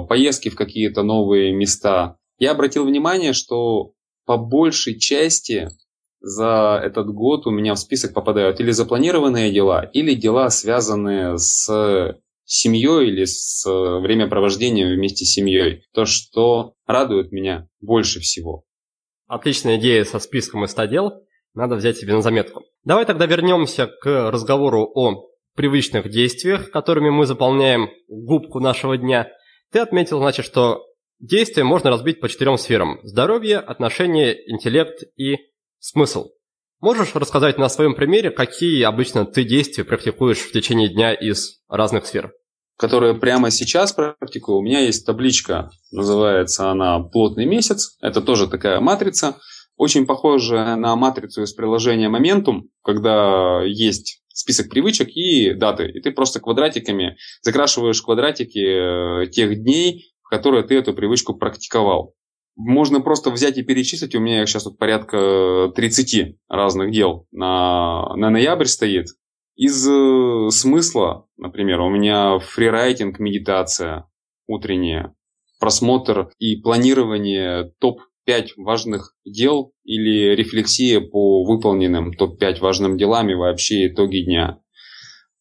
[0.09, 2.17] поездки в какие-то новые места.
[2.37, 3.93] Я обратил внимание, что
[4.25, 5.69] по большей части
[6.19, 12.17] за этот год у меня в список попадают или запланированные дела, или дела, связанные с
[12.43, 15.83] семьей или с времяпровождением вместе с семьей.
[15.93, 18.65] То, что радует меня больше всего.
[19.33, 21.23] Отличная идея со списком из 100 дел.
[21.55, 22.65] Надо взять себе на заметку.
[22.83, 29.31] Давай тогда вернемся к разговору о привычных действиях, которыми мы заполняем губку нашего дня.
[29.71, 30.85] Ты отметил, значит, что
[31.19, 32.99] действия можно разбить по четырем сферам.
[33.01, 35.37] Здоровье, отношения, интеллект и
[35.79, 36.27] смысл.
[36.79, 42.05] Можешь рассказать на своем примере, какие обычно ты действия практикуешь в течение дня из разных
[42.05, 42.33] сфер?
[42.83, 44.57] Которые прямо сейчас практикую.
[44.57, 47.95] У меня есть табличка, называется она «Плотный месяц».
[48.01, 49.37] Это тоже такая матрица,
[49.77, 55.89] очень похожая на матрицу из приложения Momentum, когда есть список привычек и даты.
[55.91, 62.15] И ты просто квадратиками закрашиваешь квадратики э, тех дней, в которые ты эту привычку практиковал.
[62.57, 64.13] Можно просто взять и перечислить.
[64.13, 69.05] У меня их сейчас тут порядка 30 разных дел на, на ноябрь стоит.
[69.55, 74.09] Из э, смысла, например, у меня фрирайтинг, медитация
[74.47, 75.13] утренняя,
[75.59, 83.87] просмотр и планирование топ-5 важных дел или рефлексия по выполненным топ-5 важным делам и вообще
[83.87, 84.59] итоги дня.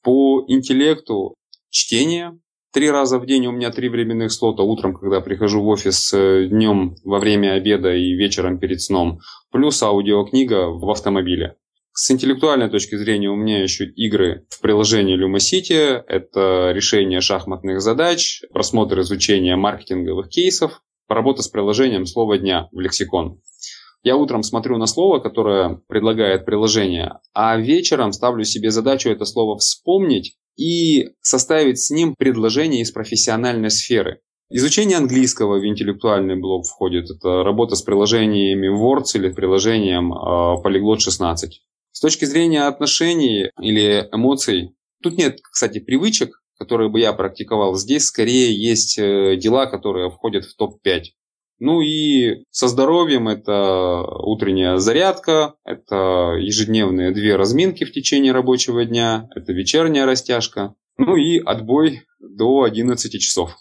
[0.03, 1.37] По интеллекту
[1.71, 2.39] чтение.
[2.73, 4.63] Три раза в день у меня три временных слота.
[4.63, 9.21] Утром, когда прихожу в офис, э, днем во время обеда и вечером перед сном.
[9.51, 11.57] Плюс аудиокнига в автомобиле.
[11.95, 16.03] С интеллектуальной точки зрения у меня еще игры в приложении Lumosity.
[16.07, 23.43] Это решение шахматных задач, просмотр изучения маркетинговых кейсов, работа с приложением слова дня в лексикон.
[24.03, 29.59] Я утром смотрю на слово, которое предлагает приложение, а вечером ставлю себе задачу это слово
[29.59, 34.21] вспомнить и составить с ним предложение из профессиональной сферы.
[34.49, 37.11] Изучение английского в интеллектуальный блок входит.
[37.11, 41.61] Это работа с приложениями Words или приложением а, Polyglot 16.
[41.93, 47.75] С точки зрения отношений или эмоций, тут нет, кстати, привычек, которые бы я практиковал.
[47.77, 51.03] Здесь скорее есть э, дела, которые входят в топ-5.
[51.59, 59.29] Ну и со здоровьем это утренняя зарядка, это ежедневные две разминки в течение рабочего дня,
[59.37, 63.57] это вечерняя растяжка, ну и отбой до 11 часов.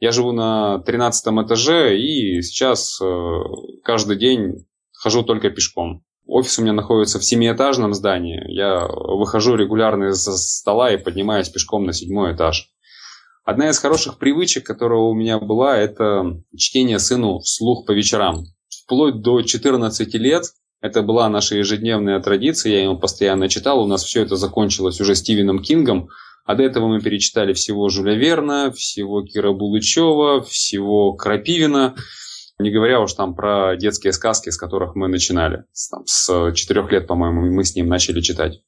[0.00, 3.40] Я живу на 13 этаже и сейчас э,
[3.82, 6.04] каждый день хожу только пешком.
[6.26, 8.42] Офис у меня находится в семиэтажном здании.
[8.48, 12.70] Я выхожу регулярно из-за стола и поднимаюсь пешком на седьмой этаж.
[13.44, 18.46] Одна из хороших привычек, которая у меня была, это чтение сыну вслух по вечерам.
[18.84, 20.44] Вплоть до 14 лет
[20.80, 23.82] это была наша ежедневная традиция, я ему постоянно читал.
[23.82, 26.08] У нас все это закончилось уже Стивеном Кингом,
[26.44, 31.94] а до этого мы перечитали всего Жюля Верна, всего Кира Булычева, всего Крапивина.
[32.58, 35.64] Не говоря уж там про детские сказки, с которых мы начинали.
[35.90, 38.62] Там, с четырех лет, по-моему, мы с ним начали читать.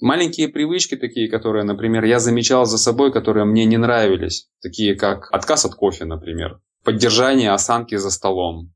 [0.00, 4.48] Маленькие привычки такие, которые, например, я замечал за собой, которые мне не нравились.
[4.60, 6.60] Такие как отказ от кофе, например.
[6.84, 8.72] Поддержание осанки за столом.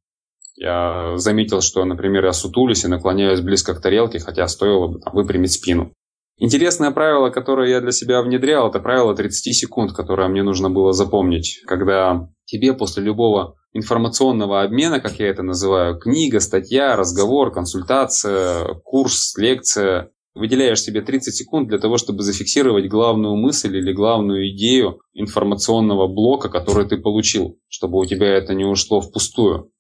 [0.57, 5.14] Я заметил, что, например, я сутулюсь и наклоняюсь близко к тарелке, хотя стоило бы там,
[5.14, 5.92] выпрямить спину.
[6.40, 10.92] Интересное правило, которое я для себя внедрял, это правило 30 секунд, которое мне нужно было
[10.92, 11.61] запомнить.
[11.66, 19.37] Когда тебе после любого информационного обмена, как я это называю, книга, статья, разговор, консультация, курс,
[19.37, 26.07] лекция, выделяешь себе 30 секунд для того, чтобы зафиксировать главную мысль или главную идею информационного
[26.07, 29.72] блока, который ты получил, чтобы у тебя это не ушло впустую.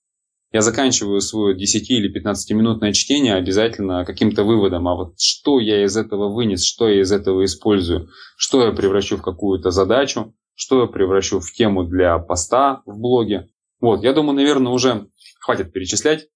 [0.50, 5.96] Я заканчиваю свое 10 или 15-минутное чтение обязательно каким-то выводом, а вот что я из
[5.96, 10.86] этого вынес, что я из этого использую, что я превращу в какую-то задачу, что я
[10.86, 13.48] превращу в тему для поста в блоге.
[13.80, 15.08] Вот, я думаю, наверное, уже
[15.40, 16.28] хватит перечислять,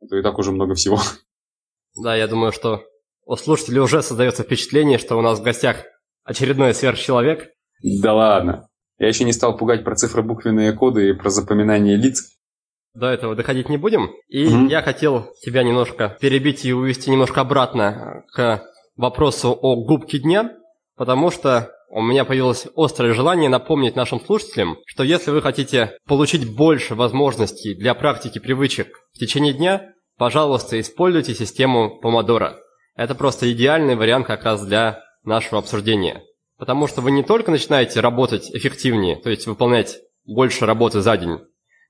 [0.00, 0.98] это и так уже много всего.
[2.02, 2.84] Да, я думаю, что
[3.26, 5.84] у слушателей уже создается впечатление, что у нас в гостях
[6.24, 7.50] очередной сверхчеловек.
[7.82, 8.68] Да ладно.
[8.98, 12.37] Я еще не стал пугать про цифробуквенные коды и про запоминание лиц.
[12.98, 14.10] До этого доходить не будем.
[14.26, 14.68] И mm-hmm.
[14.68, 18.64] я хотел тебя немножко перебить и увести немножко обратно к
[18.96, 20.52] вопросу о губке дня,
[20.96, 26.52] потому что у меня появилось острое желание напомнить нашим слушателям, что если вы хотите получить
[26.56, 32.58] больше возможностей для практики привычек в течение дня, пожалуйста, используйте систему Помодора.
[32.96, 36.24] Это просто идеальный вариант как раз для нашего обсуждения.
[36.58, 41.38] Потому что вы не только начинаете работать эффективнее, то есть выполнять больше работы за день,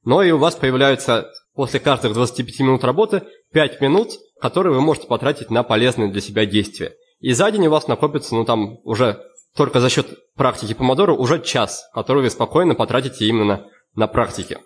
[0.05, 5.07] но и у вас появляются после каждых 25 минут работы 5 минут, которые вы можете
[5.07, 6.93] потратить на полезные для себя действия.
[7.21, 9.23] И за день у вас накопится, ну там уже
[9.57, 10.07] только за счет
[10.37, 14.59] практики помодоро уже час, который вы спокойно потратите именно на практике.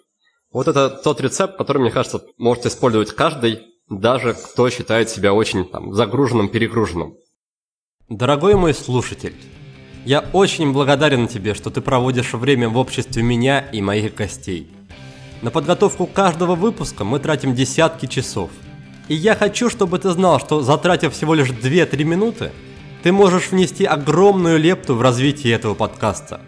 [0.53, 5.64] Вот это тот рецепт, который, мне кажется, может использовать каждый даже кто считает себя очень
[5.64, 7.16] там, загруженным, перегруженным.
[8.09, 9.35] Дорогой мой слушатель,
[10.05, 14.71] я очень благодарен тебе, что ты проводишь время в обществе меня и моих гостей.
[15.42, 18.50] На подготовку каждого выпуска мы тратим десятки часов.
[19.09, 22.52] И я хочу, чтобы ты знал, что затратив всего лишь 2-3 минуты,
[23.02, 26.40] ты можешь внести огромную лепту в развитие этого подкаста.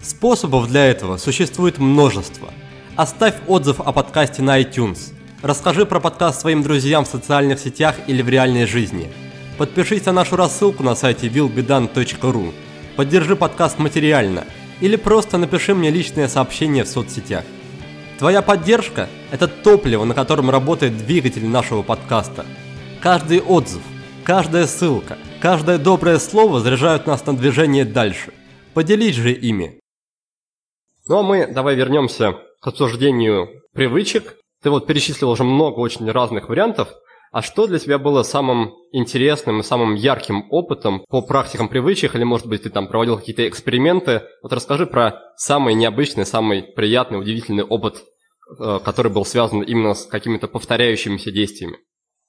[0.00, 2.50] Способов для этого существует множество.
[2.94, 5.12] Оставь отзыв о подкасте на iTunes–
[5.42, 9.12] Расскажи про подкаст своим друзьям в социальных сетях или в реальной жизни.
[9.58, 12.52] Подпишись на нашу рассылку на сайте willbedan.ru.
[12.94, 14.44] Поддержи подкаст материально.
[14.80, 17.42] Или просто напиши мне личное сообщение в соцсетях.
[18.22, 22.46] Твоя поддержка– это топливо, на котором работает двигатель нашего подкаста.
[23.00, 23.82] Каждый отзыв,
[24.22, 28.32] каждая ссылка, каждое доброе слово заряжают нас на движение дальше.
[28.74, 29.80] Поделись же ими.
[31.08, 36.48] Ну а мы давай вернемся к обсуждению привычек ты вот перечислил уже много очень разных
[36.48, 36.94] вариантов.
[37.32, 42.24] А что для тебя было самым интересным и самым ярким опытом по практикам привычек, или,
[42.24, 44.24] может быть, ты там проводил какие-то эксперименты?
[44.42, 48.04] Вот расскажи про самый необычный, самый приятный, удивительный опыт,
[48.60, 51.78] э, который был связан именно с какими-то повторяющимися действиями.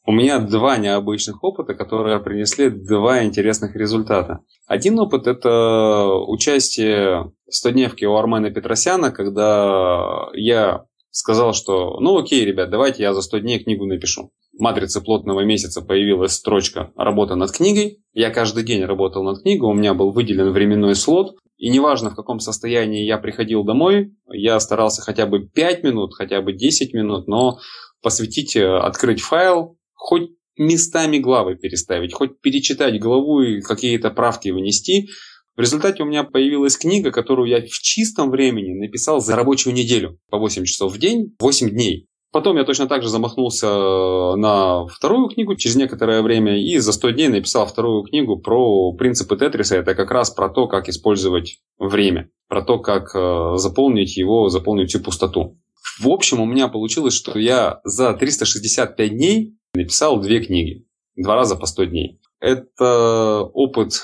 [0.05, 4.39] У меня два необычных опыта, которые принесли два интересных результата.
[4.67, 12.45] Один опыт– это участие в 100-дневке у Армена Петросяна, когда я сказал, что ну окей,
[12.45, 14.31] ребят, давайте я за 100 дней книгу напишу.
[14.57, 18.03] Матрице плотного месяца появилась строчка «Работа над книгой».
[18.13, 21.35] Я каждый день работал над книгой, у меня был выделен временной слот.
[21.57, 26.41] И неважно, в каком состоянии я приходил домой, я старался хотя бы 5 минут, хотя
[26.41, 27.59] бы 10 минут, но
[28.01, 35.09] посвятить, э, открыть файл, хоть местами главы переставить, хоть перечитать главу и какие-то правки внести–
[35.55, 40.19] в результате у меня появилась книга, которую я в чистом времени написал за рабочую неделю
[40.31, 42.07] по 8 часов в день, 8 дней.
[42.33, 47.11] Потом я точно так же замахнулся на вторую книгу через некоторое время и за 100
[47.11, 49.75] дней написал вторую книгу про принципы Тетриса.
[49.77, 54.89] Это как раз про то, как использовать время, про то, как э, заполнить его, заполнить
[54.89, 55.59] всю пустоту.
[55.99, 60.87] В общем, у меня получилось, что я за 365 дней написал две книги.
[61.15, 62.19] Два раза по 100 дней.
[62.39, 64.01] Это опыт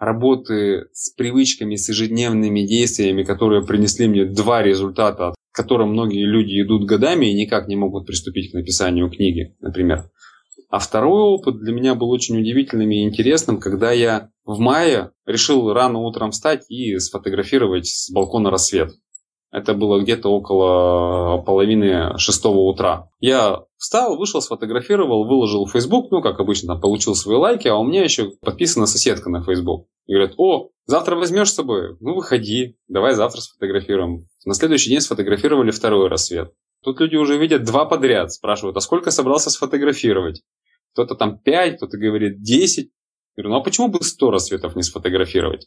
[0.00, 6.84] работы с привычками, с ежедневными действиями, которые принесли мне два результата, которым многие люди идут
[6.84, 10.10] годами и никак не могут приступить к написанию книги, например.
[10.70, 15.72] А второй опыт для меня был очень удивительным и интересным, когда я в мае решил
[15.72, 18.92] рано утром встать и сфотографировать с балкона рассвет.
[19.50, 23.10] Это было где-то около половины шестого утра.
[23.20, 27.84] Я встал, вышел, сфотографировал, выложил в Facebook, ну, как обычно, получил свои лайки, а у
[27.84, 29.88] меня еще подписана соседка на Facebook.
[30.06, 31.96] И говорят, о, завтра возьмешь с собой?
[31.98, 34.28] Ну, выходи, давай завтра сфотографируем.
[34.44, 36.52] На следующий день сфотографировали второй рассвет.
[36.84, 40.42] Тут люди уже видят два подряд, спрашивают, а сколько собрался сфотографировать?
[40.92, 42.90] Кто-то там пять, кто-то говорит десять.
[43.36, 45.66] Я говорю, ну а почему бы сто рассветов не сфотографировать?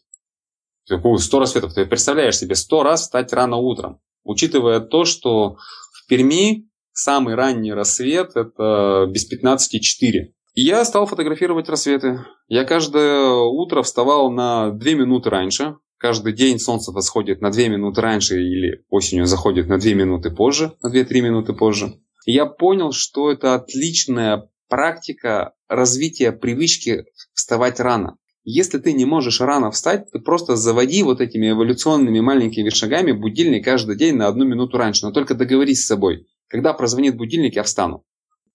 [0.86, 4.00] Сто рассветов, ты представляешь себе сто раз встать рано утром.
[4.24, 5.58] Учитывая то, что
[5.92, 10.32] в Перми самый ранний рассвет это без 15,4.
[10.56, 12.26] И я стал фотографировать рассветы.
[12.48, 15.76] Я каждое утро вставал на 2 минуты раньше.
[15.98, 20.74] Каждый день солнце восходит на 2 минуты раньше или осенью заходит на 2 минуты позже,
[20.82, 21.94] на 2-3 минуты позже.
[22.26, 28.18] И я понял, что это отличная практика развития привычки вставать рано.
[28.44, 33.66] Если ты не можешь рано встать, ты просто заводи вот этими эволюционными маленькими шагами будильник
[33.66, 35.06] каждый день на одну минуту раньше.
[35.06, 36.28] Но только договорись с собой.
[36.56, 38.06] Когда прозвонит будильник, я встану.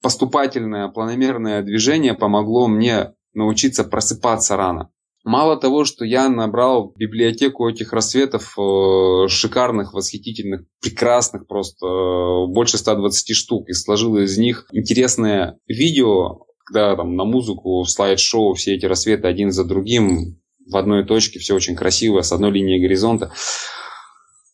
[0.00, 4.88] Поступательное, планомерное движение помогло мне научиться просыпаться рано.
[5.22, 12.78] Мало того, что я набрал библиотеку этих рассветов э, шикарных, восхитительных, прекрасных просто, э, больше
[12.78, 18.86] 120 штук, и сложил из них интересное видео, когда там на музыку, слайд-шоу, все эти
[18.86, 23.30] рассветы один за другим, в одной точке, все очень красиво, с одной линией горизонта.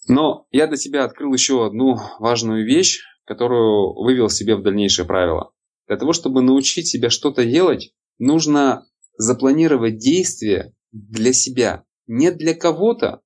[0.09, 5.51] Но я для себя открыл еще одну важную вещь, которую вывел себе в дальнейшее правило.
[5.89, 8.87] Для того, чтобы научить себя что-то делать, нужно
[9.19, 13.21] запланировать действия для себя, не для кого-то.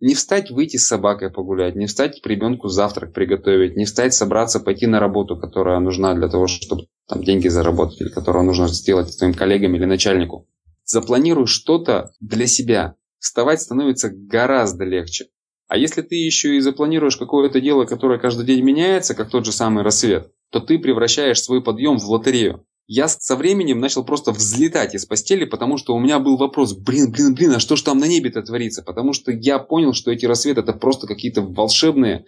[0.00, 4.58] Не встать, выйти с собакой погулять, не встать к ребенку завтрак приготовить, не встать, собраться,
[4.58, 9.12] пойти на работу, которая нужна для того, чтобы там, деньги заработать, или которую нужно сделать
[9.12, 10.48] своим коллегам или начальнику.
[10.84, 12.96] Запланируй что-то для себя.
[13.18, 15.26] Вставать становится гораздо легче.
[15.72, 19.52] А если ты еще и запланируешь какое-то дело, которое каждый день меняется, как тот же
[19.52, 22.66] самый рассвет, то ты превращаешь свой подъем в лотерею.
[22.86, 27.10] Я со временем начал просто взлетать из постели, потому что у меня был вопрос, блин,
[27.10, 28.82] блин, блин, а что ж там на небе-то творится?
[28.82, 32.26] Потому что я понял, что эти рассветы это просто какие-то волшебные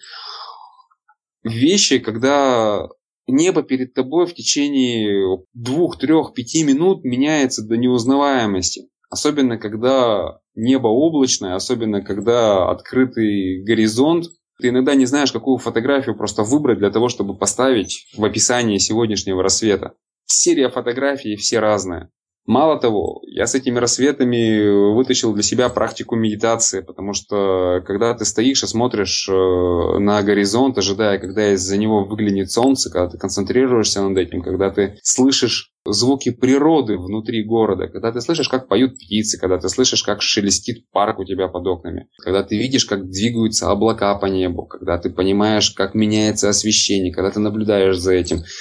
[1.42, 2.88] вещи, когда
[3.26, 8.88] небо перед тобой в течение двух, трех, пяти минут меняется до неузнаваемости.
[9.11, 14.27] Особенно, когда небо облачное, особенно, когда открытый горизонт.
[14.61, 19.43] Ты иногда не знаешь, какую фотографию просто выбрать для того, чтобы поставить в описании сегодняшнего
[19.43, 19.95] рассвета
[20.27, 22.11] серия фотографий, все разные.
[22.47, 28.26] Мало того, я с этими рассветами вытащил для себя практику медитации, потому что когда ты
[28.26, 34.03] стоишь и смотришь э, на горизонт, ожидая, когда из-за него выглянет солнце, когда ты концентрируешься
[34.03, 39.38] над этим, когда ты слышишь звуки природы внутри города, когда ты слышишь, как поют птицы,
[39.38, 43.70] когда ты слышишь, как шелестит парк у тебя под окнами, когда ты видишь, как двигаются
[43.70, 48.42] облака по небу, когда ты понимаешь, как меняется освещение, когда ты наблюдаешь за этим–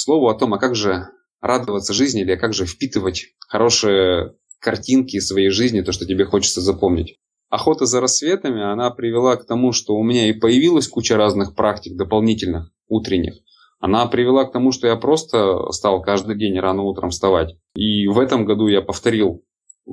[0.00, 1.08] слову о том, а как же
[1.40, 6.60] радоваться жизни или как же впитывать хорошие картинки из своей жизни, то, что тебе хочется
[6.60, 7.16] запомнить.
[7.48, 11.96] Охота за рассветами, она привела к тому, что у меня и появилась куча разных практик
[11.96, 13.34] дополнительных, утренних.
[13.80, 17.56] Она привела к тому, что я просто стал каждый день рано утром вставать.
[17.74, 19.42] И в этом году я повторил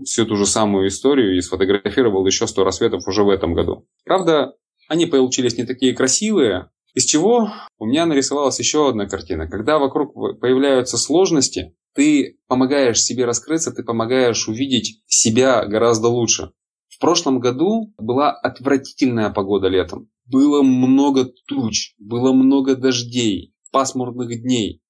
[0.03, 3.87] всю ту же самую историю и сфотографировал еще 100 рассветов уже в этом году.
[4.03, 4.53] Правда,
[4.87, 9.47] они получились не такие красивые, из чего у меня нарисовалась еще одна картина.
[9.47, 16.53] Когда вокруг появляются сложности, ты помогаешь себе раскрыться, ты помогаешь увидеть себя гораздо лучше.
[16.87, 20.09] В прошлом году была отвратительная погода летом.
[20.25, 24.81] Было много туч, было много дождей, пасмурных дней.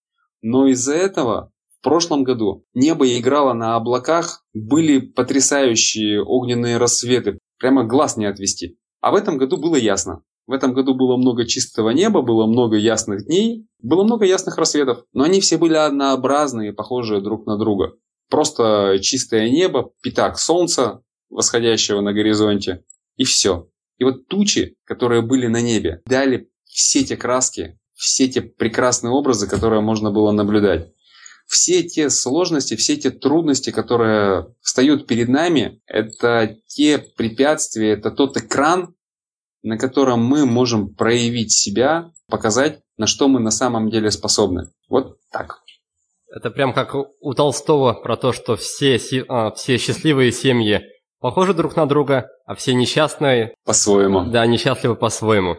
[0.42, 7.84] Но из-за этого в прошлом году небо играло на облаках, были потрясающие огненные рассветы, прямо
[7.84, 8.78] глаз не отвести.
[9.02, 10.24] А в этом году было ясно.
[10.48, 15.04] В этом году было много чистого неба, было много ясных дней, было много ясных рассветов,
[15.12, 17.94] но они все были однообразные, похожие друг на друга.
[18.30, 22.86] Просто чистое небо, пятак солнца, восходящего на горизонте,
[23.18, 23.68] и все.
[23.98, 29.48] И вот тучи, которые были на небе, дали все те краски, все те прекрасные образы,
[29.48, 30.94] которые можно было наблюдать.
[31.46, 38.38] Все те сложности, все те трудности, которые встают перед нами, это те препятствия, это тот
[38.38, 38.94] экран,
[39.64, 44.70] на котором мы можем проявить себя, показать, на что мы на самом деле способны.
[44.90, 45.62] Вот так.
[46.30, 49.00] Это прям как у Толстого про то, что все,
[49.30, 50.82] а, все счастливые семьи
[51.20, 53.56] похожи друг на друга, а все несчастные...
[53.66, 54.30] По-своему.
[54.30, 55.58] Да, несчастливы по-своему.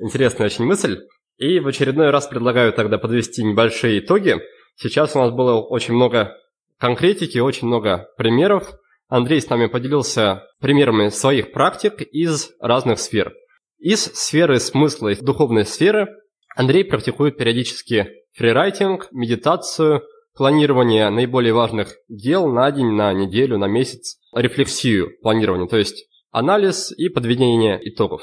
[0.00, 1.00] Интересная очень мысль.
[1.38, 4.36] И в очередной раз предлагаю тогда подвести небольшие итоги.
[4.76, 6.34] Сейчас у нас было очень много
[6.78, 8.72] конкретики, очень много примеров.
[9.08, 13.32] Андрей с нами поделился примерами своих практик из разных сфер.
[13.78, 16.08] Из сферы смысла, из духовной сферы
[16.56, 20.02] Андрей практикует периодически фрирайтинг, медитацию,
[20.34, 26.92] планирование наиболее важных дел на день, на неделю, на месяц, рефлексию планирования, то есть анализ
[26.96, 28.22] и подведение итогов.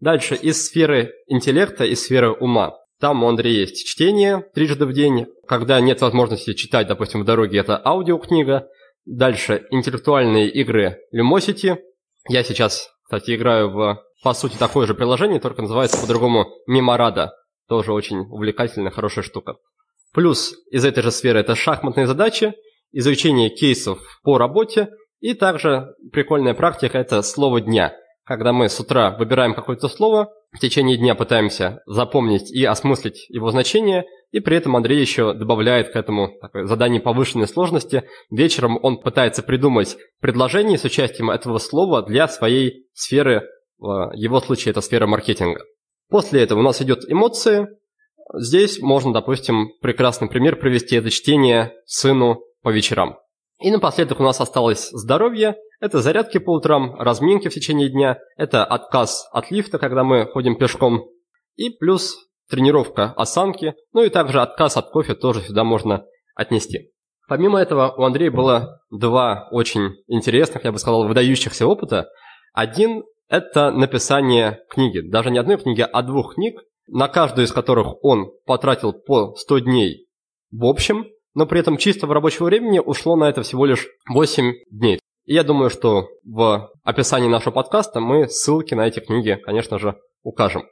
[0.00, 2.74] Дальше из сферы интеллекта, из сферы ума.
[3.00, 5.26] Там у Андрея есть чтение трижды в день.
[5.46, 8.68] Когда нет возможности читать, допустим, в дороге, это аудиокнига.
[9.04, 11.76] Дальше интеллектуальные игры Lumosity.
[12.28, 17.32] Я сейчас, кстати, играю в, по сути, такое же приложение, только называется по-другому Меморада.
[17.68, 19.56] Тоже очень увлекательная, хорошая штука.
[20.12, 22.52] Плюс из этой же сферы это шахматные задачи,
[22.92, 24.90] изучение кейсов по работе
[25.20, 27.94] и также прикольная практика– это слово дня–
[28.30, 33.50] когда мы с утра выбираем какое-то слово, в течение дня пытаемся запомнить и осмыслить его
[33.50, 38.04] значение, и при этом Андрей еще добавляет к этому такое задание повышенной сложности.
[38.30, 43.42] Вечером он пытается придумать предложение с участием этого слова для своей сферы,
[43.78, 45.64] в его случае это сфера маркетинга.
[46.08, 47.68] После этого у нас идет эмоции.
[48.34, 53.18] Здесь можно, допустим, прекрасный пример привести это чтение сыну по вечерам.
[53.60, 55.56] И напоследок у нас осталось здоровье.
[55.80, 60.56] Это зарядки по утрам, разминки в течение дня, это отказ от лифта, когда мы ходим
[60.56, 61.06] пешком,
[61.56, 62.16] и плюс
[62.48, 66.04] тренировка осанки, ну и также отказ от кофе тоже сюда можно
[66.34, 66.90] отнести.
[67.28, 72.08] Помимо этого, у Андрея было два очень интересных, я бы сказал, выдающихся опыта.
[72.52, 78.04] Один– это написание книги, даже не одной книги, а двух книг, на каждую из которых
[78.04, 80.06] он потратил по 100 дней
[80.50, 85.00] в общем– но при этом чистого рабочего времени ушло на это всего лишь 8 дней.
[85.30, 89.94] И я думаю, что в описании нашего подкаста мы ссылки на эти книги, конечно же,
[90.24, 90.64] укажем.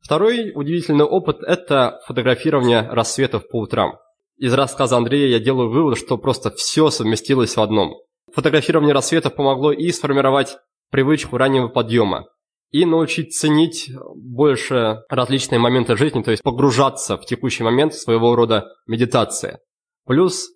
[0.00, 4.00] Второй удивительный опыт– это фотографирование рассветов по утрам.
[4.36, 7.94] Из рассказа Андрея я делаю вывод, что просто все совместилось в одном.
[8.34, 10.56] Фотографирование рассветов помогло и сформировать
[10.90, 12.26] привычку раннего подъема,
[12.72, 18.66] и научить ценить больше различные моменты жизни, то есть погружаться в текущий момент своего рода
[18.88, 19.60] медитация.
[20.04, 20.48] Плюс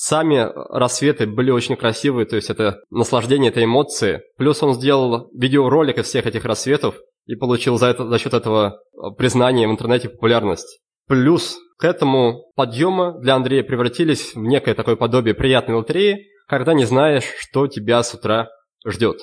[0.00, 4.22] сами рассветы были очень красивые, то есть это наслаждение, это эмоции.
[4.38, 6.94] Плюс он сделал видеоролик из всех этих рассветов
[7.26, 10.80] и получил за, это, за счет этого э, признание в интернете, популярность.
[11.06, 16.86] Плюс к этому подъемы для Андрея превратились в некое такое подобие приятной лотереи, когда не
[16.86, 18.48] знаешь, что тебя с утра
[18.86, 19.18] ждет.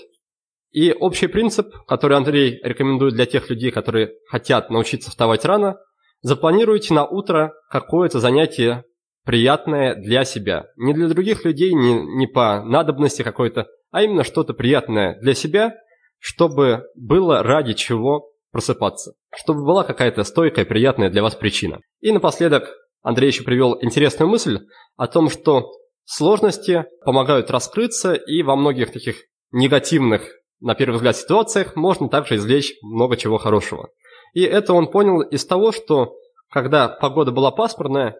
[0.71, 5.77] И общий принцип, который Андрей рекомендует для тех людей, которые хотят научиться вставать рано,
[6.21, 8.83] запланируйте на утро какое-то занятие
[9.27, 10.67] приятное для себя.
[10.77, 15.75] Не для других людей, не, не по надобности какой-то, а именно что-то приятное для себя,
[16.17, 19.11] чтобы было ради чего просыпаться.
[19.35, 21.81] Чтобы была какая-то стойкая, приятная для вас причина.
[21.99, 22.73] И напоследок
[23.03, 24.59] Андрей еще привел интересную мысль
[24.95, 25.73] о том, что
[26.05, 29.17] сложности помогают раскрыться, и во многих таких
[29.51, 30.23] негативных,
[30.61, 33.89] на первый взгляд, ситуациях можно также извлечь много чего хорошего.
[34.33, 36.15] И это он понял из того, что
[36.49, 38.15] когда погода была пасмурная,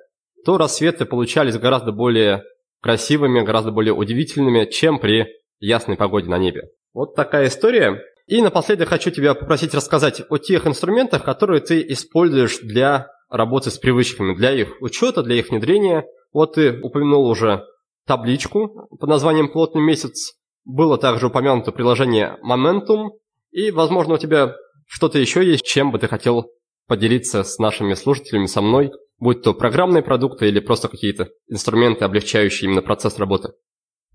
[0.47, 2.41] то рассветы получались гораздо более
[2.81, 5.27] красивыми, гораздо более удивительными, чем при
[5.59, 6.69] ясной погоде на небе.
[6.93, 8.01] Вот такая история.
[8.27, 13.77] И напоследок хочу тебя попросить рассказать о тех инструментах, которые ты используешь для работы с
[13.77, 16.05] привычками, для их учета, для их внедрения.
[16.31, 17.65] Вот ты упомянул уже
[18.05, 20.35] табличку под названием «Плотный месяц».
[20.63, 23.09] Было также упомянуто приложение Momentum.
[23.51, 26.45] И, возможно, у тебя что-то еще есть, чем бы ты хотел
[26.87, 32.67] поделиться с нашими слушателями, со мной будь то программные продукты или просто какие-то инструменты, облегчающие
[32.67, 33.53] именно процесс работы?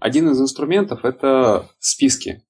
[0.01, 2.43] Один из инструментов– это списки.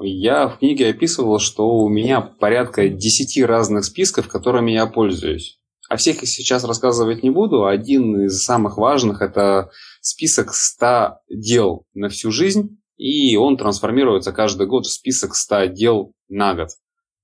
[0.00, 5.60] Я в книге описывал, что у меня порядка 10 разных списков, которыми я пользуюсь.
[5.88, 7.64] О всех их сейчас рассказывать не буду.
[7.64, 14.66] Один из самых важных– это список 100 дел на всю жизнь, и он трансформируется каждый
[14.66, 16.70] год в список 100 дел на год.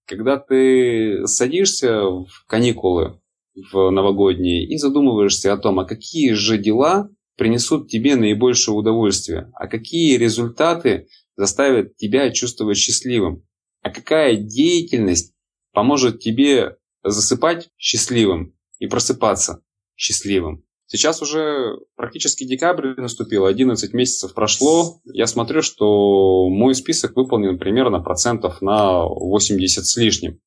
[0.06, 3.20] Когда ты садишься в каникулы,
[3.54, 9.66] в новогодние и задумываешься о том, а какие же дела принесут тебе наибольшее удовольствие, а
[9.66, 13.44] какие результаты заставят тебя чувствовать счастливым,
[13.82, 15.34] а какая деятельность
[15.72, 19.62] поможет тебе засыпать счастливым и просыпаться
[19.96, 20.64] счастливым.
[20.86, 25.00] Сейчас уже практически декабрь наступил, 11 месяцев прошло.
[25.04, 30.40] Я смотрю, что мой список выполнен примерно процентов на 80 с лишним.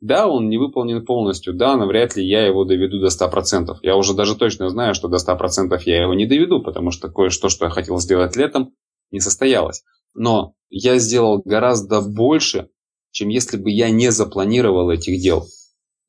[0.00, 3.76] Да, он не выполнен полностью, да, но вряд ли я его доведу до 100%.
[3.82, 7.50] Я уже даже точно знаю, что до 100% я его не доведу, потому что кое-что,
[7.50, 8.72] что я хотел сделать летом,
[9.10, 9.82] не состоялось.
[10.14, 12.70] Но я сделал гораздо больше,
[13.10, 15.46] чем если бы я не запланировал этих дел.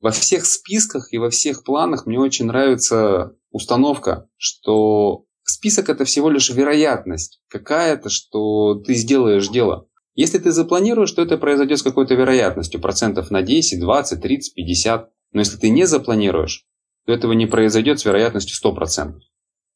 [0.00, 6.30] Во всех списках и во всех планах мне очень нравится установка, что список это всего
[6.30, 9.86] лишь вероятность какая-то, что ты сделаешь дело.
[10.14, 15.10] Если ты запланируешь, то это произойдет с какой-то вероятностью, процентов на 10, 20, 30, 50.
[15.32, 16.66] Но если ты не запланируешь,
[17.06, 19.14] то этого не произойдет с вероятностью 100%.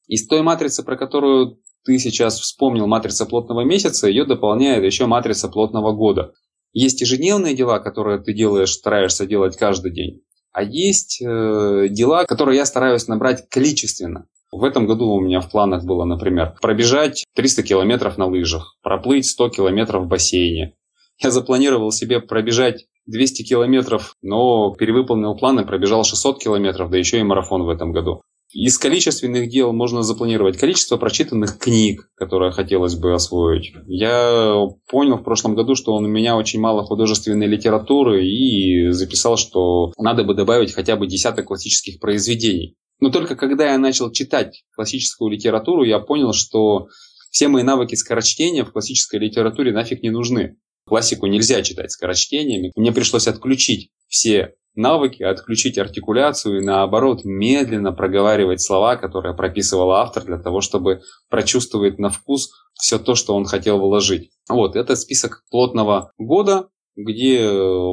[0.09, 5.49] Из той матрицы, про которую ты сейчас вспомнил, матрица плотного месяца, ее дополняет еще матрица
[5.49, 6.33] плотного года.
[6.73, 10.23] Есть ежедневные дела, которые ты делаешь, стараешься делать каждый день.
[10.53, 14.27] А есть э, дела, которые я стараюсь набрать количественно.
[14.57, 19.27] В этом году у меня в планах было, например, пробежать 300 километров на лыжах, проплыть
[19.27, 20.75] 100 километров в бассейне.
[21.23, 27.23] Я запланировал себе пробежать 200 километров, но перевыполнил планы, пробежал 600 километров, да еще и
[27.23, 28.23] марафон в этом году.
[28.53, 33.75] Из количественных дел можно запланировать количество прочитанных книг, которые хотелось бы освоить.
[33.87, 34.55] Я
[34.89, 40.25] понял в прошлом году, что у меня очень мало художественной литературы и записал, что надо
[40.25, 42.77] бы добавить хотя бы десяток классических произведений.
[43.01, 46.89] Но только когда я начал читать классическую литературу, я понял, что
[47.31, 50.57] все мои навыки скорочтения в классической литературе нафиг не нужны.
[50.87, 52.73] Классику нельзя читать скорочтениями.
[52.77, 60.25] Мне пришлось отключить все навыки, отключить артикуляцию и наоборот медленно проговаривать слова, которые прописывал автор
[60.25, 64.31] для того, чтобы прочувствовать на вкус все то, что он хотел вложить.
[64.49, 67.49] Вот, это список плотного года, где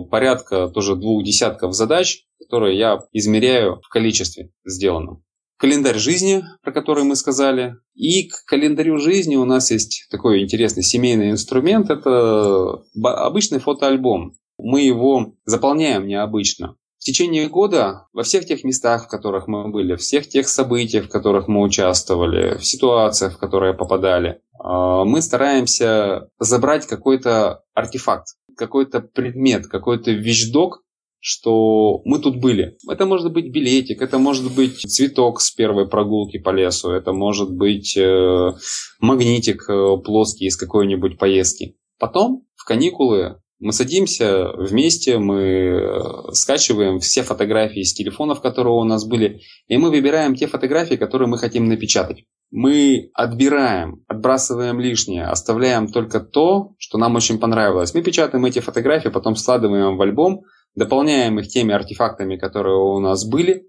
[0.09, 5.23] порядка тоже двух десятков задач, которые я измеряю в количестве сделанном.
[5.57, 7.75] Календарь жизни, про который мы сказали.
[7.93, 11.89] И к календарю жизни у нас есть такой интересный семейный инструмент.
[11.89, 16.75] Это обычный фотоальбом мы его заполняем необычно.
[16.97, 21.09] В течение года во всех тех местах, в которых мы были, всех тех событиях, в
[21.09, 29.01] которых мы участвовали, в ситуациях, в которые попадали, а, мы стараемся забрать какой-то артефакт, какой-то
[29.01, 30.83] предмет, какой-то вещдок,
[31.19, 32.77] что мы тут были.
[32.89, 37.49] Это может быть билетик, это может быть цветок с первой прогулки по лесу, это может
[37.49, 38.51] быть э,
[38.99, 41.77] магнитик э, плоский из какой-нибудь поездки.
[41.97, 48.83] Потом в каникулы мы садимся вместе, мы э, скачиваем все фотографии с телефонов, которые у
[48.83, 52.25] нас были, и мы выбираем те фотографии, которые мы хотим напечатать.
[52.55, 57.95] Мы отбираем, отбрасываем лишнее, оставляем только то, что нам очень понравилось.
[57.95, 60.43] Мы печатаем эти фотографии, потом складываем в альбом,
[60.75, 63.65] дополняем их теми артефактами, которые у нас были,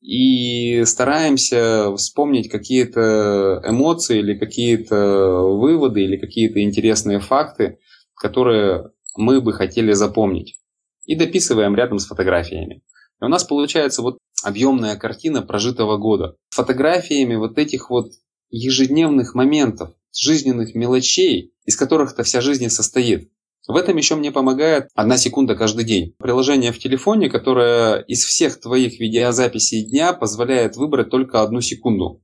[0.00, 7.78] и стараемся вспомнить какие-то эмоции или какие-то выводы или какие-то интересные факты,
[8.16, 10.56] которые мы бы хотели запомнить.
[11.04, 12.82] И дописываем рядом с фотографиями.
[13.20, 16.36] И у нас получается вот объемная картина прожитого года.
[16.50, 18.12] С фотографиями вот этих вот
[18.50, 23.30] ежедневных моментов, жизненных мелочей, из которых-то вся жизнь состоит.
[23.66, 26.14] В этом еще мне помогает одна секунда каждый день.
[26.18, 32.22] Приложение в телефоне, которое из всех твоих видеозаписей дня позволяет выбрать только одну секунду.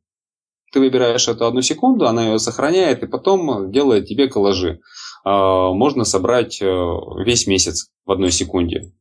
[0.72, 4.80] Ты выбираешь эту одну секунду, она ее сохраняет и потом делает тебе коллажи.
[5.24, 6.66] А, можно собрать э,
[7.24, 8.92] весь месяц в одной секунде.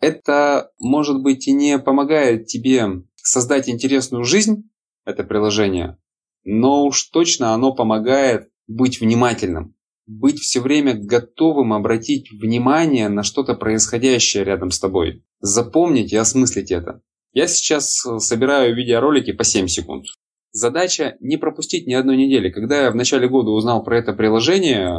[0.00, 4.70] Это, может быть, и не помогает тебе создать интересную жизнь,
[5.04, 5.98] это приложение,
[6.44, 9.74] но уж точно оно помогает быть внимательным,
[10.06, 16.70] быть все время готовым обратить внимание на что-то происходящее рядом с тобой, запомнить и осмыслить
[16.70, 17.02] это.
[17.32, 20.06] Я сейчас собираю видеоролики по 7 секунд.
[20.50, 22.50] Задача не пропустить ни одной недели.
[22.50, 24.94] Когда я в начале года узнал про это приложение,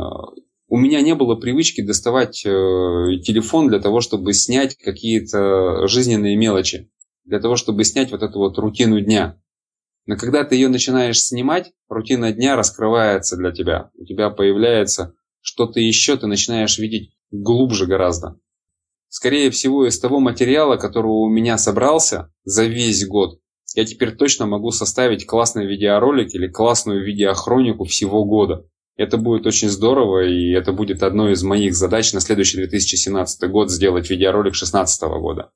[0.69, 2.49] у меня не было привычки доставать э,
[3.23, 6.91] телефон для того, чтобы снять какие-то жизненные мелочи,
[7.25, 9.41] для того, чтобы снять вот эту вот рутину дня.
[10.05, 13.89] Но когда ты ее начинаешь снимать, рутина дня раскрывается для тебя.
[13.95, 18.39] У тебя появляется что-то еще, ты начинаешь видеть глубже гораздо.
[19.07, 23.39] Скорее всего, из того материала, который у меня собрался за весь год,
[23.75, 28.67] я теперь точно могу составить классный видеоролик или классную видеохронику всего года.
[28.99, 33.71] Это будет очень здорово, и это будет одной из моих задач на следующий 2017 год
[33.71, 35.51] сделать видеоролик 2016 года.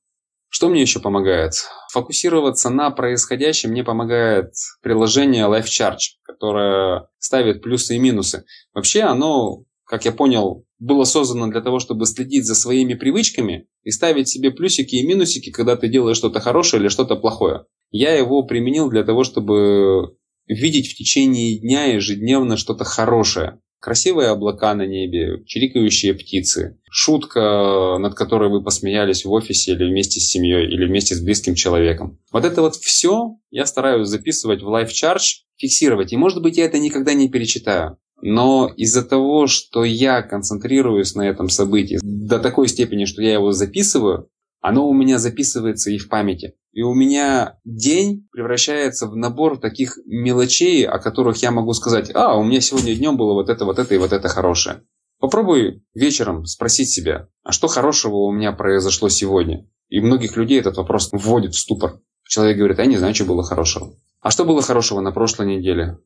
[0.48, 1.52] Что мне еще помогает?
[1.92, 8.46] Фокусироваться на происходящем мне помогает приложение Life Charge, которое ставит плюсы и минусы.
[8.74, 13.92] Вообще оно, как я понял, было создано для того, чтобы следить за своими привычками и
[13.92, 17.66] ставить себе плюсики и минусики, когда ты делаешь что-то хорошее или что-то плохое.
[17.92, 20.16] Я его применил для того, чтобы
[20.48, 23.60] видеть в течение дня ежедневно что-то хорошее.
[23.80, 30.22] Красивые облака на небе, чирикающие птицы, шутка, над которой вы посмеялись в офисе или вместе
[30.22, 32.18] с семьей, или вместе с близким человеком.
[32.32, 36.14] Вот это вот все я стараюсь записывать в Life Charge, фиксировать.
[36.14, 37.98] И может быть я это никогда не перечитаю.
[38.22, 43.52] Но из-за того, что я концентрируюсь на этом событии до такой степени, что я его
[43.52, 44.30] записываю,
[44.64, 46.56] оно у меня записывается и в памяти.
[46.72, 52.38] И у меня день превращается в набор таких мелочей, о которых я могу сказать, а,
[52.38, 54.84] у меня сегодня днем было вот это, вот это и вот это хорошее.
[55.20, 59.70] Попробуй вечером спросить себя, а что хорошего у меня произошло сегодня?
[59.90, 62.00] И многих людей этот вопрос вводит в ступор.
[62.26, 63.98] Человек говорит, я не знаю, что было хорошего.
[64.22, 65.98] А что было хорошего на прошлой неделе?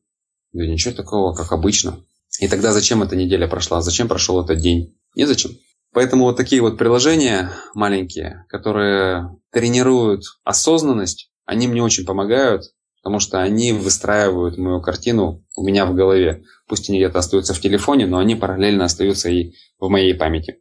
[0.52, 2.04] Да ничего такого, как обычно.
[2.40, 3.82] И тогда зачем эта неделя прошла?
[3.82, 4.98] Зачем прошел этот день?
[5.14, 5.52] Незачем.
[5.92, 12.64] Поэтому вот такие вот приложения маленькие, которые тренируют осознанность, они мне очень помогают,
[13.02, 16.44] потому что они выстраивают мою картину у меня в голове.
[16.68, 20.58] Пусть они где-то остаются в телефоне, но они параллельно остаются и в моей памяти.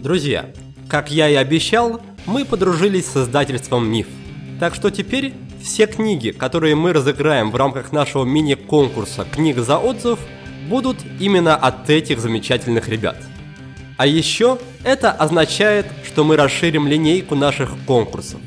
[0.00, 0.52] Друзья,
[0.88, 4.06] как я и обещал, мы подружились с издательством «Миф».
[4.60, 10.20] Так что теперь все книги, которые мы разыграем в рамках нашего мини-конкурса «Книга за отзыв»,
[10.68, 13.16] будут именно от этих замечательных ребят.
[13.98, 18.40] А еще это означает, что мы расширим линейку наших конкурсов.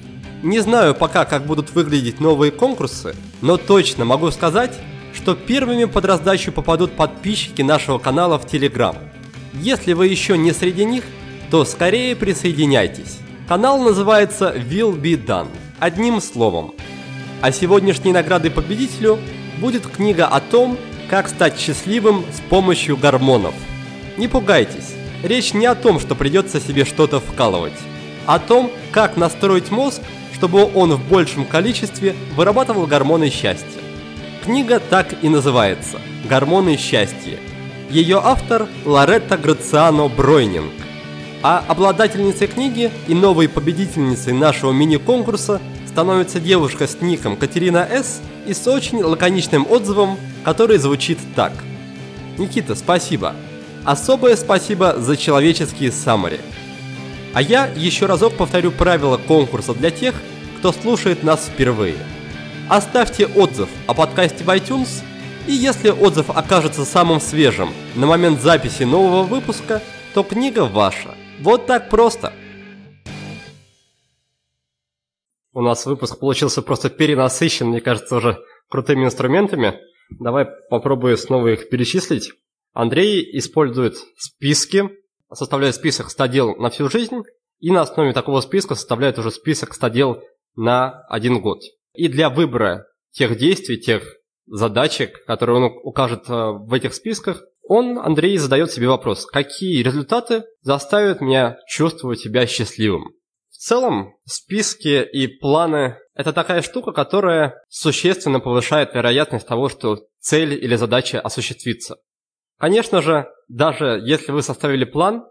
[0.44, 4.72] Не знаю пока, как будут выглядеть новые конкурсы, но точно могу сказать,
[5.14, 8.96] что первыми под раздачу попадут подписчики нашего канала в Telegram.
[9.54, 11.04] Если вы еще не среди них,
[11.50, 13.20] то скорее присоединяйтесь.
[13.46, 15.50] Канал называется Will Be Done.
[15.80, 16.76] Одним словом.
[17.42, 19.20] А сегодняшней наградой победителю
[19.60, 20.78] будет книга о том,
[21.10, 23.54] как стать счастливым с помощью гормонов.
[24.18, 27.78] Не пугайтесь, речь не о том, что придется себе что-то вкалывать,
[28.26, 30.02] а о том, как настроить мозг,
[30.34, 33.82] чтобы он в большем количестве вырабатывал гормоны счастья.
[34.44, 37.38] Книга так и называется «Гормоны счастья».
[37.92, 40.72] Ее автор Лоретта Грациано Бройнинг.
[41.44, 48.22] А обладательницей книги и новой победительницей нашего мини-конкурса становится девушка с ником Катерина С.
[48.48, 51.54] и с очень лаконичным отзывом, который звучит так.
[52.38, 53.36] Никита, спасибо.
[53.84, 56.40] Особое спасибо за человеческие саммари.
[57.34, 60.16] А я еще разок повторю правила конкурса для тех,
[60.60, 61.98] кто слушает нас впервые.
[62.70, 65.04] Оставьте отзыв о подкасте в iTunes,
[65.48, 69.82] и если отзыв окажется самым свежим на момент записи нового выпуска,
[70.14, 71.16] то книга ваша.
[71.40, 72.34] Вот так просто.
[75.54, 79.80] У нас выпуск получился просто перенасыщен, мне кажется, уже крутыми инструментами.
[80.12, 82.32] Давай попробую снова их перечислить.
[82.74, 84.90] Андрей использует списки,
[85.34, 87.24] составляет список 100 дел на всю жизнь,
[87.60, 90.24] и на основе такого списка составляет уже список 100 дел
[90.56, 91.62] на один год.
[91.94, 94.04] И для выбора тех действий, тех
[94.48, 100.44] задачек, которые он укажет э, в этих списках, он, Андрей, задает себе вопрос, какие результаты
[100.62, 103.14] заставят меня чувствовать себя счастливым.
[103.50, 110.54] В целом, списки и планы– это такая штука, которая существенно повышает вероятность того, что цель
[110.54, 111.98] или задача осуществится.
[112.62, 115.26] Конечно же, даже если вы составили план,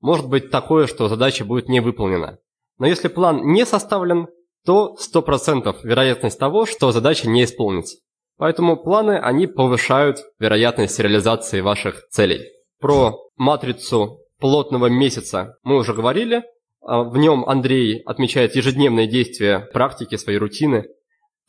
[0.00, 2.40] может быть такое, что задача будет не выполнена.
[2.78, 4.26] Но если план не составлен,
[4.66, 7.98] то 100% вероятность того, что задача не исполнится.
[8.36, 12.40] Поэтому планы, они повышают вероятность реализации ваших целей.
[12.80, 16.42] Про матрицу плотного месяца мы уже говорили.
[16.80, 20.88] А в нем Андрей отмечает ежедневные действия, практики, свои рутины.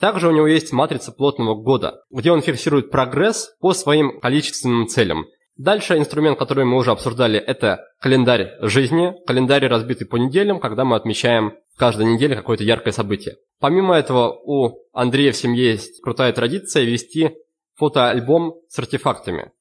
[0.04, 5.28] Также у него есть матрица плотного года, где он фиксирует прогресс по своим количественным целям.
[5.56, 10.98] Дальше инструмент, который мы уже обсуждали, это календарь жизни, календарь разбитый по неделям, когда мы
[10.98, 13.38] отмечаем каждой неделе какое-то яркое событие.
[13.62, 17.38] Помимо этого, у Андрея в семье есть крутая традиция вести
[17.76, 19.54] фотоальбом с артефактами.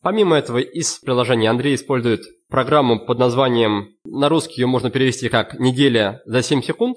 [0.00, 5.60] Помимо этого, из приложения Андрей использует программу под названием, на русский ее можно перевести как
[5.60, 6.96] «Неделя за 7 секунд».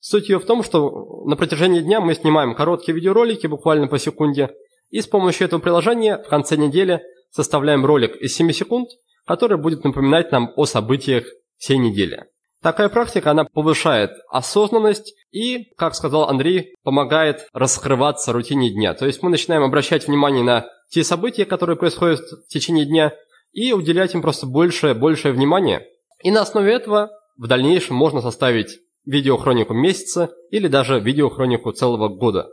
[0.00, 4.50] Суть ее в том, что на протяжении дня мы снимаем короткие видеоролики, буквально по секунде,
[4.90, 8.88] и с помощью этого приложения в конце недели составляем ролик из 7 секунд,
[9.26, 11.24] который будет напоминать нам о событиях
[11.58, 12.24] всей недели.
[12.62, 18.94] Такая практика, она повышает осознанность и, как сказал Андрей, помогает раскрываться рутине дня.
[18.94, 23.12] То есть мы начинаем обращать внимание на те события, которые происходят в течение дня,
[23.52, 25.86] и уделять им просто большее, большее внимание.
[26.22, 32.48] И на основе этого в дальнейшем можно составить видеохронику месяца или даже видеохронику целого года.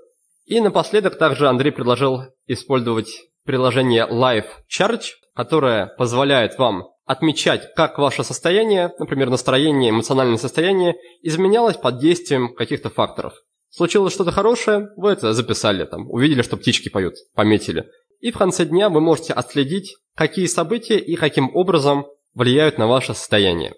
[0.46, 3.10] И напоследок также Андрей предложил использовать
[3.44, 5.04] приложение Live Charge,
[5.36, 12.90] которое позволяет вам отмечать, как ваше состояние, например, настроение, эмоциональное состояние, изменялось под действием каких-то
[12.90, 13.34] факторов.
[13.70, 17.86] Случилось что-то хорошее, вы это записали, там, увидели, что птички поют, пометили.
[18.22, 23.14] И в конце дня вы можете отследить, какие события и каким образом влияют на ваше
[23.14, 23.74] состояние.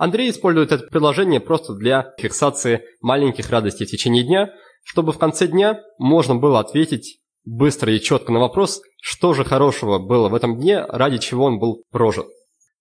[0.00, 4.50] Андрей использует это приложение просто для фиксации маленьких радостей в течение дня,
[4.82, 9.98] чтобы в конце дня можно было ответить быстро и четко на вопрос, что же хорошего
[9.98, 12.24] было в этом дне, ради чего он был прожит.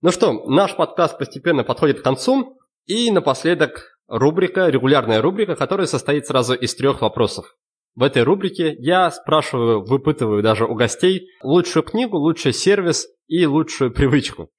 [0.02, 6.26] Ну что, наш подкаст постепенно подходит к концу, И напоследок рубрика, регулярная рубрика, которая состоит
[6.26, 7.54] сразу из трех вопросов.
[7.96, 13.92] В этой рубрике я спрашиваю, выпытываю даже у гостей лучшую книгу, лучший сервис и лучшую
[13.92, 14.50] привычку.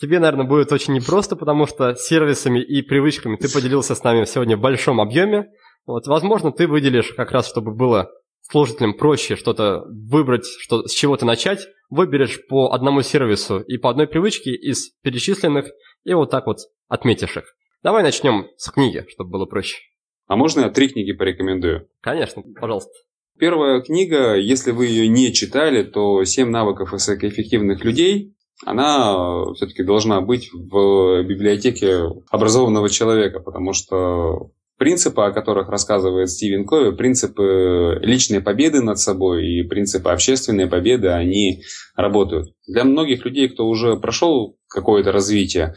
[0.00, 4.56] Тебе, наверное, будет очень непросто, потому что сервисами и привычками ты поделился с нами сегодня
[4.56, 5.50] в большом объеме.
[5.86, 8.10] Вот, возможно, ты выделишь как раз, чтобы было
[8.42, 14.06] слушателям проще что-то выбрать, что, с чего-то начать, выберешь по одному сервису и по одной
[14.06, 15.66] привычке из перечисленных,
[16.04, 17.44] и вот так вот отметишь их.
[17.82, 19.78] Давай начнем с книги, чтобы было проще.
[20.26, 21.88] А можно я три книги порекомендую?
[22.00, 22.92] Конечно, пожалуйста.
[23.38, 28.34] Первая книга, если вы ее не читали, то «Семь навыков высокоэффективных людей».
[28.64, 36.64] Она все-таки должна быть в библиотеке образованного человека, потому что принципы, о которых рассказывает Стивен
[36.64, 41.62] Кови, принципы личной победы над собой и принципы общественной победы, они
[41.96, 42.54] работают.
[42.66, 45.74] Для многих людей, кто уже прошел какое-то развитие,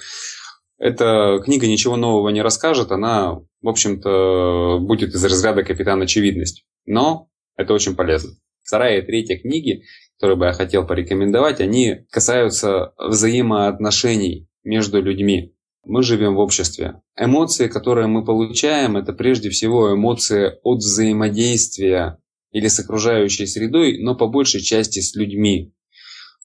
[0.77, 6.65] эта книга ничего нового не расскажет, она, в общем-то, будет из разряда капитан очевидность.
[6.87, 8.31] Но это очень полезно.
[8.63, 9.83] Вторая и третья книги,
[10.21, 15.55] которые бы я хотел порекомендовать, они касаются взаимоотношений между людьми.
[15.83, 17.01] Мы живем в обществе.
[17.17, 22.19] Эмоции, которые мы получаем, это прежде всего эмоции от взаимодействия
[22.51, 25.73] или с окружающей средой, но по большей части с людьми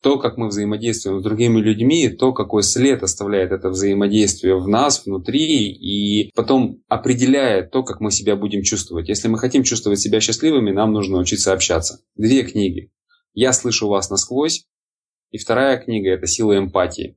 [0.02, 5.04] то, как мы взаимодействуем с другими людьми, то, какой след оставляет это взаимодействие в нас,
[5.04, 9.08] внутри, и потом определяет то, как мы себя будем чувствовать.
[9.08, 12.00] Если мы хотим чувствовать себя счастливыми, нам нужно учиться общаться.
[12.14, 12.90] Две книги.
[13.36, 14.66] «Я слышу вас насквозь»,
[15.30, 17.16] и вторая книга– это «Сила эмпатии».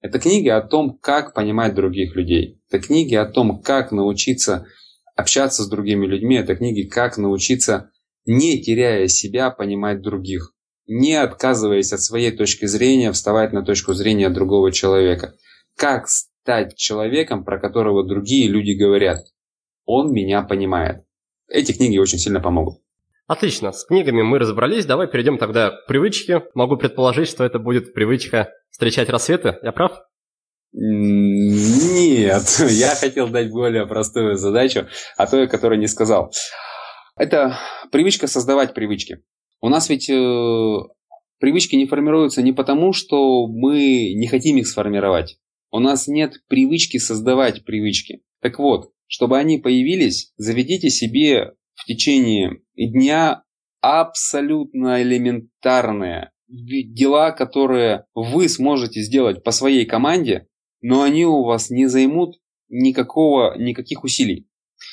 [0.00, 2.60] Это книги о том, как понимать других людей.
[2.68, 4.66] Это книги о том, как научиться
[5.14, 6.34] общаться с другими людьми.
[6.34, 7.92] Это книги, как научиться,
[8.26, 10.52] не теряя себя, понимать других
[10.92, 15.34] не отказываясь от своей точки зрения, вставать на точку зрения другого человека.
[15.76, 19.24] Как стать человеком, про которого другие люди говорят?
[19.84, 21.04] Он меня понимает.
[21.46, 22.80] Эти книги очень сильно помогут.
[23.30, 24.86] Отлично, с книгами мы разобрались.
[24.86, 26.42] Давай перейдем тогда к привычке.
[26.54, 29.56] Могу предположить, что это будет привычка встречать рассветы.
[29.62, 30.02] Я прав?
[30.72, 36.32] Нет, я хотел дать более простую задачу, а той, которую не сказал.
[37.14, 37.56] Это
[37.92, 39.22] привычка создавать привычки.
[39.60, 40.78] У нас ведь э,
[41.38, 45.38] привычки не формируются не потому, что мы не хотим их сформировать.
[45.70, 48.22] У нас нет привычки создавать привычки.
[48.42, 53.42] Так вот, чтобы они появились, заведите себе в течение дня
[53.80, 60.46] абсолютно элементарные дела, которые вы сможете сделать по своей команде,
[60.82, 62.36] но они у вас не займут
[62.68, 64.46] никакого, никаких усилий.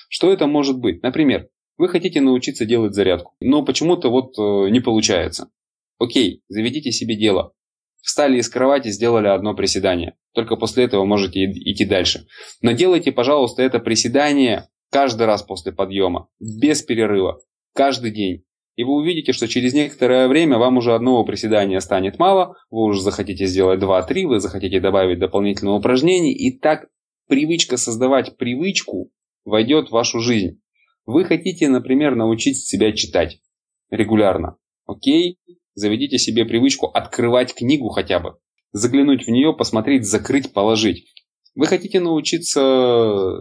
[0.10, 1.04] Что это может быть?
[1.04, 5.50] Например, вы хотите научиться делать зарядку, но почему-то вот э, не получается.
[6.00, 7.54] Окей, заведите себе дело.
[8.02, 10.16] Встали из кровати, сделали одно приседание.
[10.34, 12.28] Только после этого можете идти дальше.
[12.62, 17.40] Но делайте, пожалуйста, это приседание каждый раз после подъема, без перерыва,
[17.74, 18.44] каждый день.
[18.76, 23.02] И вы увидите, что через некоторое время вам уже одного приседания станет мало, вы уже
[23.02, 26.88] захотите сделать 2-3, вы захотите добавить дополнительное упражнение, и так
[27.28, 29.12] привычка создавать привычку
[29.46, 30.62] войдет в вашу жизнь.
[31.06, 33.40] Вы хотите, например, научить себя читать
[33.90, 34.58] регулярно.
[34.86, 35.38] Окей,
[35.74, 38.38] заведите себе привычку открывать книгу хотя бы.
[38.74, 41.06] Заглянуть в нее, посмотреть, закрыть, положить.
[41.56, 43.40] Вы хотите научиться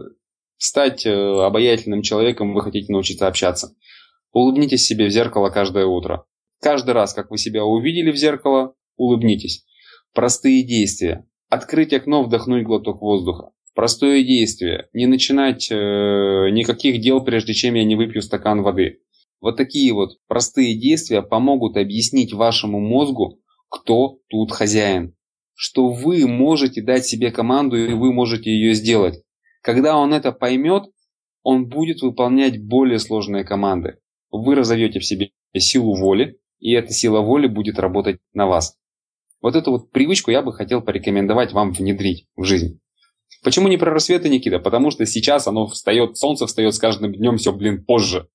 [0.57, 3.75] стать э, обаятельным человеком, вы хотите научиться общаться.
[4.31, 6.25] Улыбнитесь себе в зеркало каждое утро.
[6.61, 9.65] Каждый раз, как вы себя увидели в зеркало, улыбнитесь.
[10.13, 11.27] Простые действия.
[11.49, 13.51] Открыть окно, вдохнуть глоток воздуха.
[13.75, 14.89] Простое действие.
[14.93, 19.01] Не начинать э, никаких дел, прежде чем я не выпью стакан воды.
[19.39, 23.39] Вот такие вот простые действия помогут объяснить вашему мозгу,
[23.69, 25.15] кто тут хозяин.
[25.53, 29.21] Что вы можете дать себе команду и вы можете ее сделать.
[29.67, 30.83] Когда он это поймет,
[31.43, 33.97] он будет выполнять более сложные команды.
[34.31, 38.77] Вы разовьете в себе силу воли, и эта сила воли будет работать на вас.
[39.41, 42.79] Вот эту вот привычку я бы хотел порекомендовать вам внедрить в жизнь.
[43.43, 44.59] Почему не про рассветы, Никита?
[44.59, 48.29] Потому что сейчас оно встает, солнце встает с каждым днем все, блин, позже.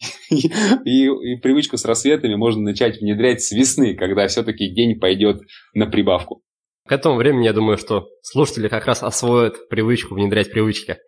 [0.30, 5.42] И, и, привычку с рассветами можно начать внедрять с весны, когда все-таки день пойдет
[5.74, 6.42] на прибавку.
[6.92, 10.98] К этому времени я думаю, что слушатели как раз освоят привычку внедрять привычки.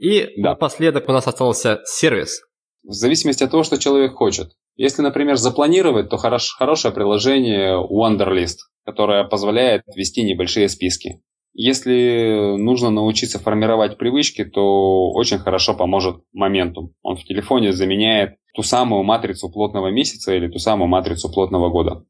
[0.00, 0.52] И да.
[0.52, 2.40] напоследок у нас остался сервис.
[2.82, 4.52] В зависимости от того, что человек хочет.
[4.76, 8.56] Если, например, запланировать, то хорош, хорошее приложение Wonderlist,
[8.86, 11.20] которое позволяет вести небольшие списки.
[11.52, 16.94] Если нужно научиться формировать привычки, то очень хорошо поможет моментум.
[17.02, 22.06] Он в телефоне заменяет ту самую матрицу плотного месяца или ту самую матрицу плотного года.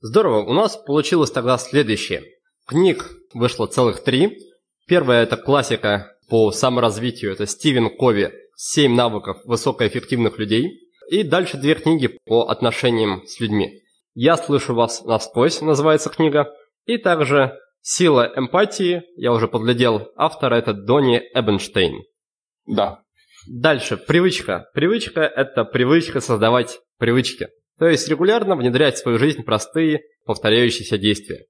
[0.00, 2.22] Здорово, у нас получилось тогда следующее.
[2.66, 4.38] Книг вышло целых три.
[4.86, 10.80] Первая это классика по саморазвитию, это Стивен Кови «Семь навыков высокоэффективных людей».
[11.10, 13.80] И дальше две книги по отношениям с людьми.
[14.14, 16.52] «Я слышу вас насквозь» называется книга.
[16.84, 22.02] И также «Сила эмпатии», я уже подглядел, автор это Донни Эбенштейн.
[22.66, 23.02] Да.
[23.48, 24.68] Дальше, привычка.
[24.74, 27.48] Привычка– это привычка создавать привычки.
[27.78, 31.46] То есть регулярно внедрять в свою жизнь простые, повторяющиеся действия.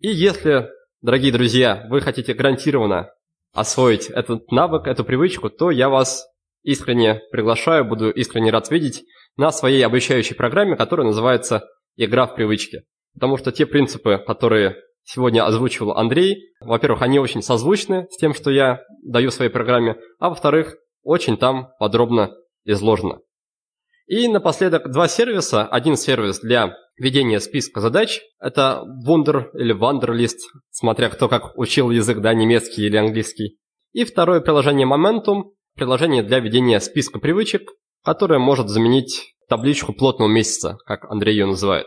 [0.00, 0.68] И если,
[1.00, 3.10] дорогие друзья, вы хотите гарантированно
[3.52, 6.26] освоить этот навык, эту привычку, то я вас
[6.62, 9.04] искренне приглашаю, буду искренне рад видеть
[9.36, 12.82] на своей обучающей программе, которая называется «Игра в привычки».
[13.14, 18.50] Потому что те принципы, которые сегодня озвучивал Андрей, во-первых, они очень созвучны с тем, что
[18.50, 23.18] я даю в своей программе, а во-вторых, очень там подробно изложено.
[24.12, 25.64] И напоследок два сервиса.
[25.64, 28.20] Один сервис для ведения списка задач.
[28.38, 30.36] Это Wunder или Wanderlist,
[30.70, 33.56] смотря кто как учил язык, да, немецкий или английский.
[33.92, 37.62] И второе приложение Momentum, приложение для ведения списка привычек,
[38.04, 41.86] которое может заменить табличку плотного месяца, как Андрей ее называет.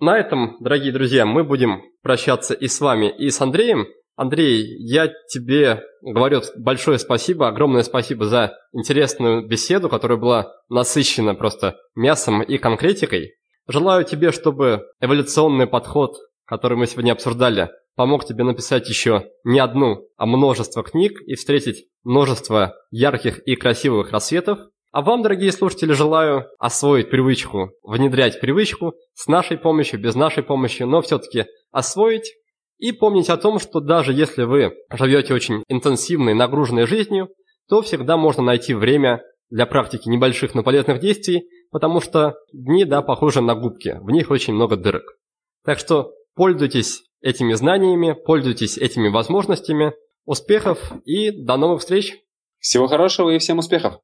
[0.00, 3.86] На этом, дорогие друзья, мы будем прощаться и с вами, и с Андреем.
[4.16, 11.76] Андрей, я тебе говорю большое спасибо, огромное спасибо за интересную беседу, которая была насыщена просто
[11.94, 13.34] мясом и конкретикой.
[13.68, 20.08] Желаю тебе, чтобы эволюционный подход, который мы сегодня обсуждали, помог тебе написать еще не одну,
[20.16, 24.60] а множество книг и встретить множество ярких и красивых рассветов.
[24.92, 30.84] А вам, дорогие слушатели, желаю освоить привычку, внедрять привычку с нашей помощью, без нашей помощи,
[30.84, 32.32] но все-таки освоить
[32.78, 37.28] и помнить о том, что даже если вы живете очень интенсивной, нагруженной жизнью,
[37.68, 43.02] то всегда можно найти время для практики небольших, но полезных действий, потому что дни, да,
[43.02, 45.16] похожи на губки, в них очень много дырок.
[45.64, 49.92] Так что пользуйтесь этими знаниями, пользуйтесь этими возможностями.
[50.24, 52.16] Успехов и до новых встреч!
[52.58, 54.00] Всего хорошего и всем успехов!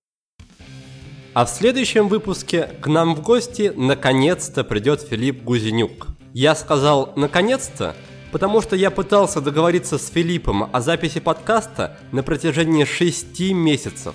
[1.34, 6.08] А в следующем выпуске к нам в гости наконец-то придет Филипп Гузенюк.
[6.34, 7.96] Я сказал «наконец-то»,
[8.32, 14.14] потому что я пытался договориться с Филиппом о записи подкаста на протяжении шести месяцев.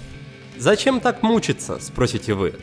[0.57, 2.55] Зачем так мучиться, спросите вы?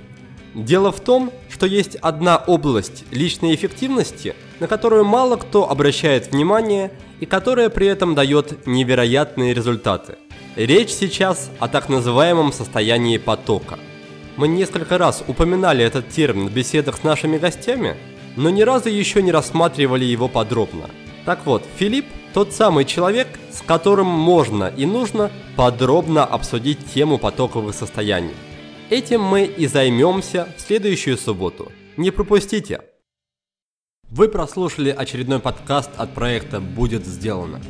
[0.54, 6.92] Дело в том, что есть одна область личной эффективности, на которую мало кто обращает внимание
[7.20, 10.16] и которая при этом дает невероятные результаты.
[10.56, 13.78] Речь сейчас о так называемом состоянии потока.
[14.36, 17.96] Мы несколько раз упоминали этот термин в беседах с нашими гостями,
[18.36, 20.90] но ни разу еще не рассматривали его подробно–
[21.24, 27.74] так вот, Филипп– тот самый человек, с которым можно и нужно подробно обсудить тему потоковых
[27.74, 28.34] состояний.
[28.90, 31.72] Этим мы и займемся в следующую субботу.
[31.96, 32.82] Не пропустите!
[34.10, 37.60] Вы прослушали очередной подкаст от проекта «Будет сделано».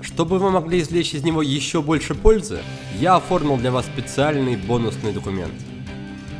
[0.00, 2.60] Чтобы вы могли извлечь из него еще больше пользы,
[3.00, 5.54] я оформил для вас специальный бонусный документ–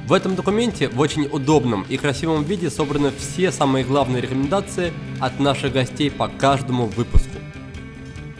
[0.06, 5.40] в этом документе в очень удобном и красивом виде собраны все самые главные рекомендации от
[5.40, 7.26] наших гостей по каждому выпуску.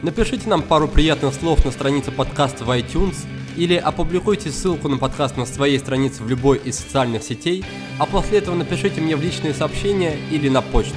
[0.03, 3.17] Напишите нам пару приятных слов на странице подкаста в iTunes
[3.57, 7.65] или опубликуйте ссылку на подкаст на своей странице в любой из социальных сетей,
[7.99, 10.95] а после этого напишите мне в личные сообщения или на почту,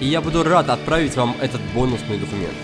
[0.00, 2.54] и я буду рад отправить вам этот бонусный документ.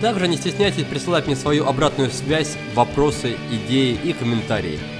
[0.00, 4.78] Также не стесняйтесь присылать мне свою обратную связь, вопросы, идеи и комментарии–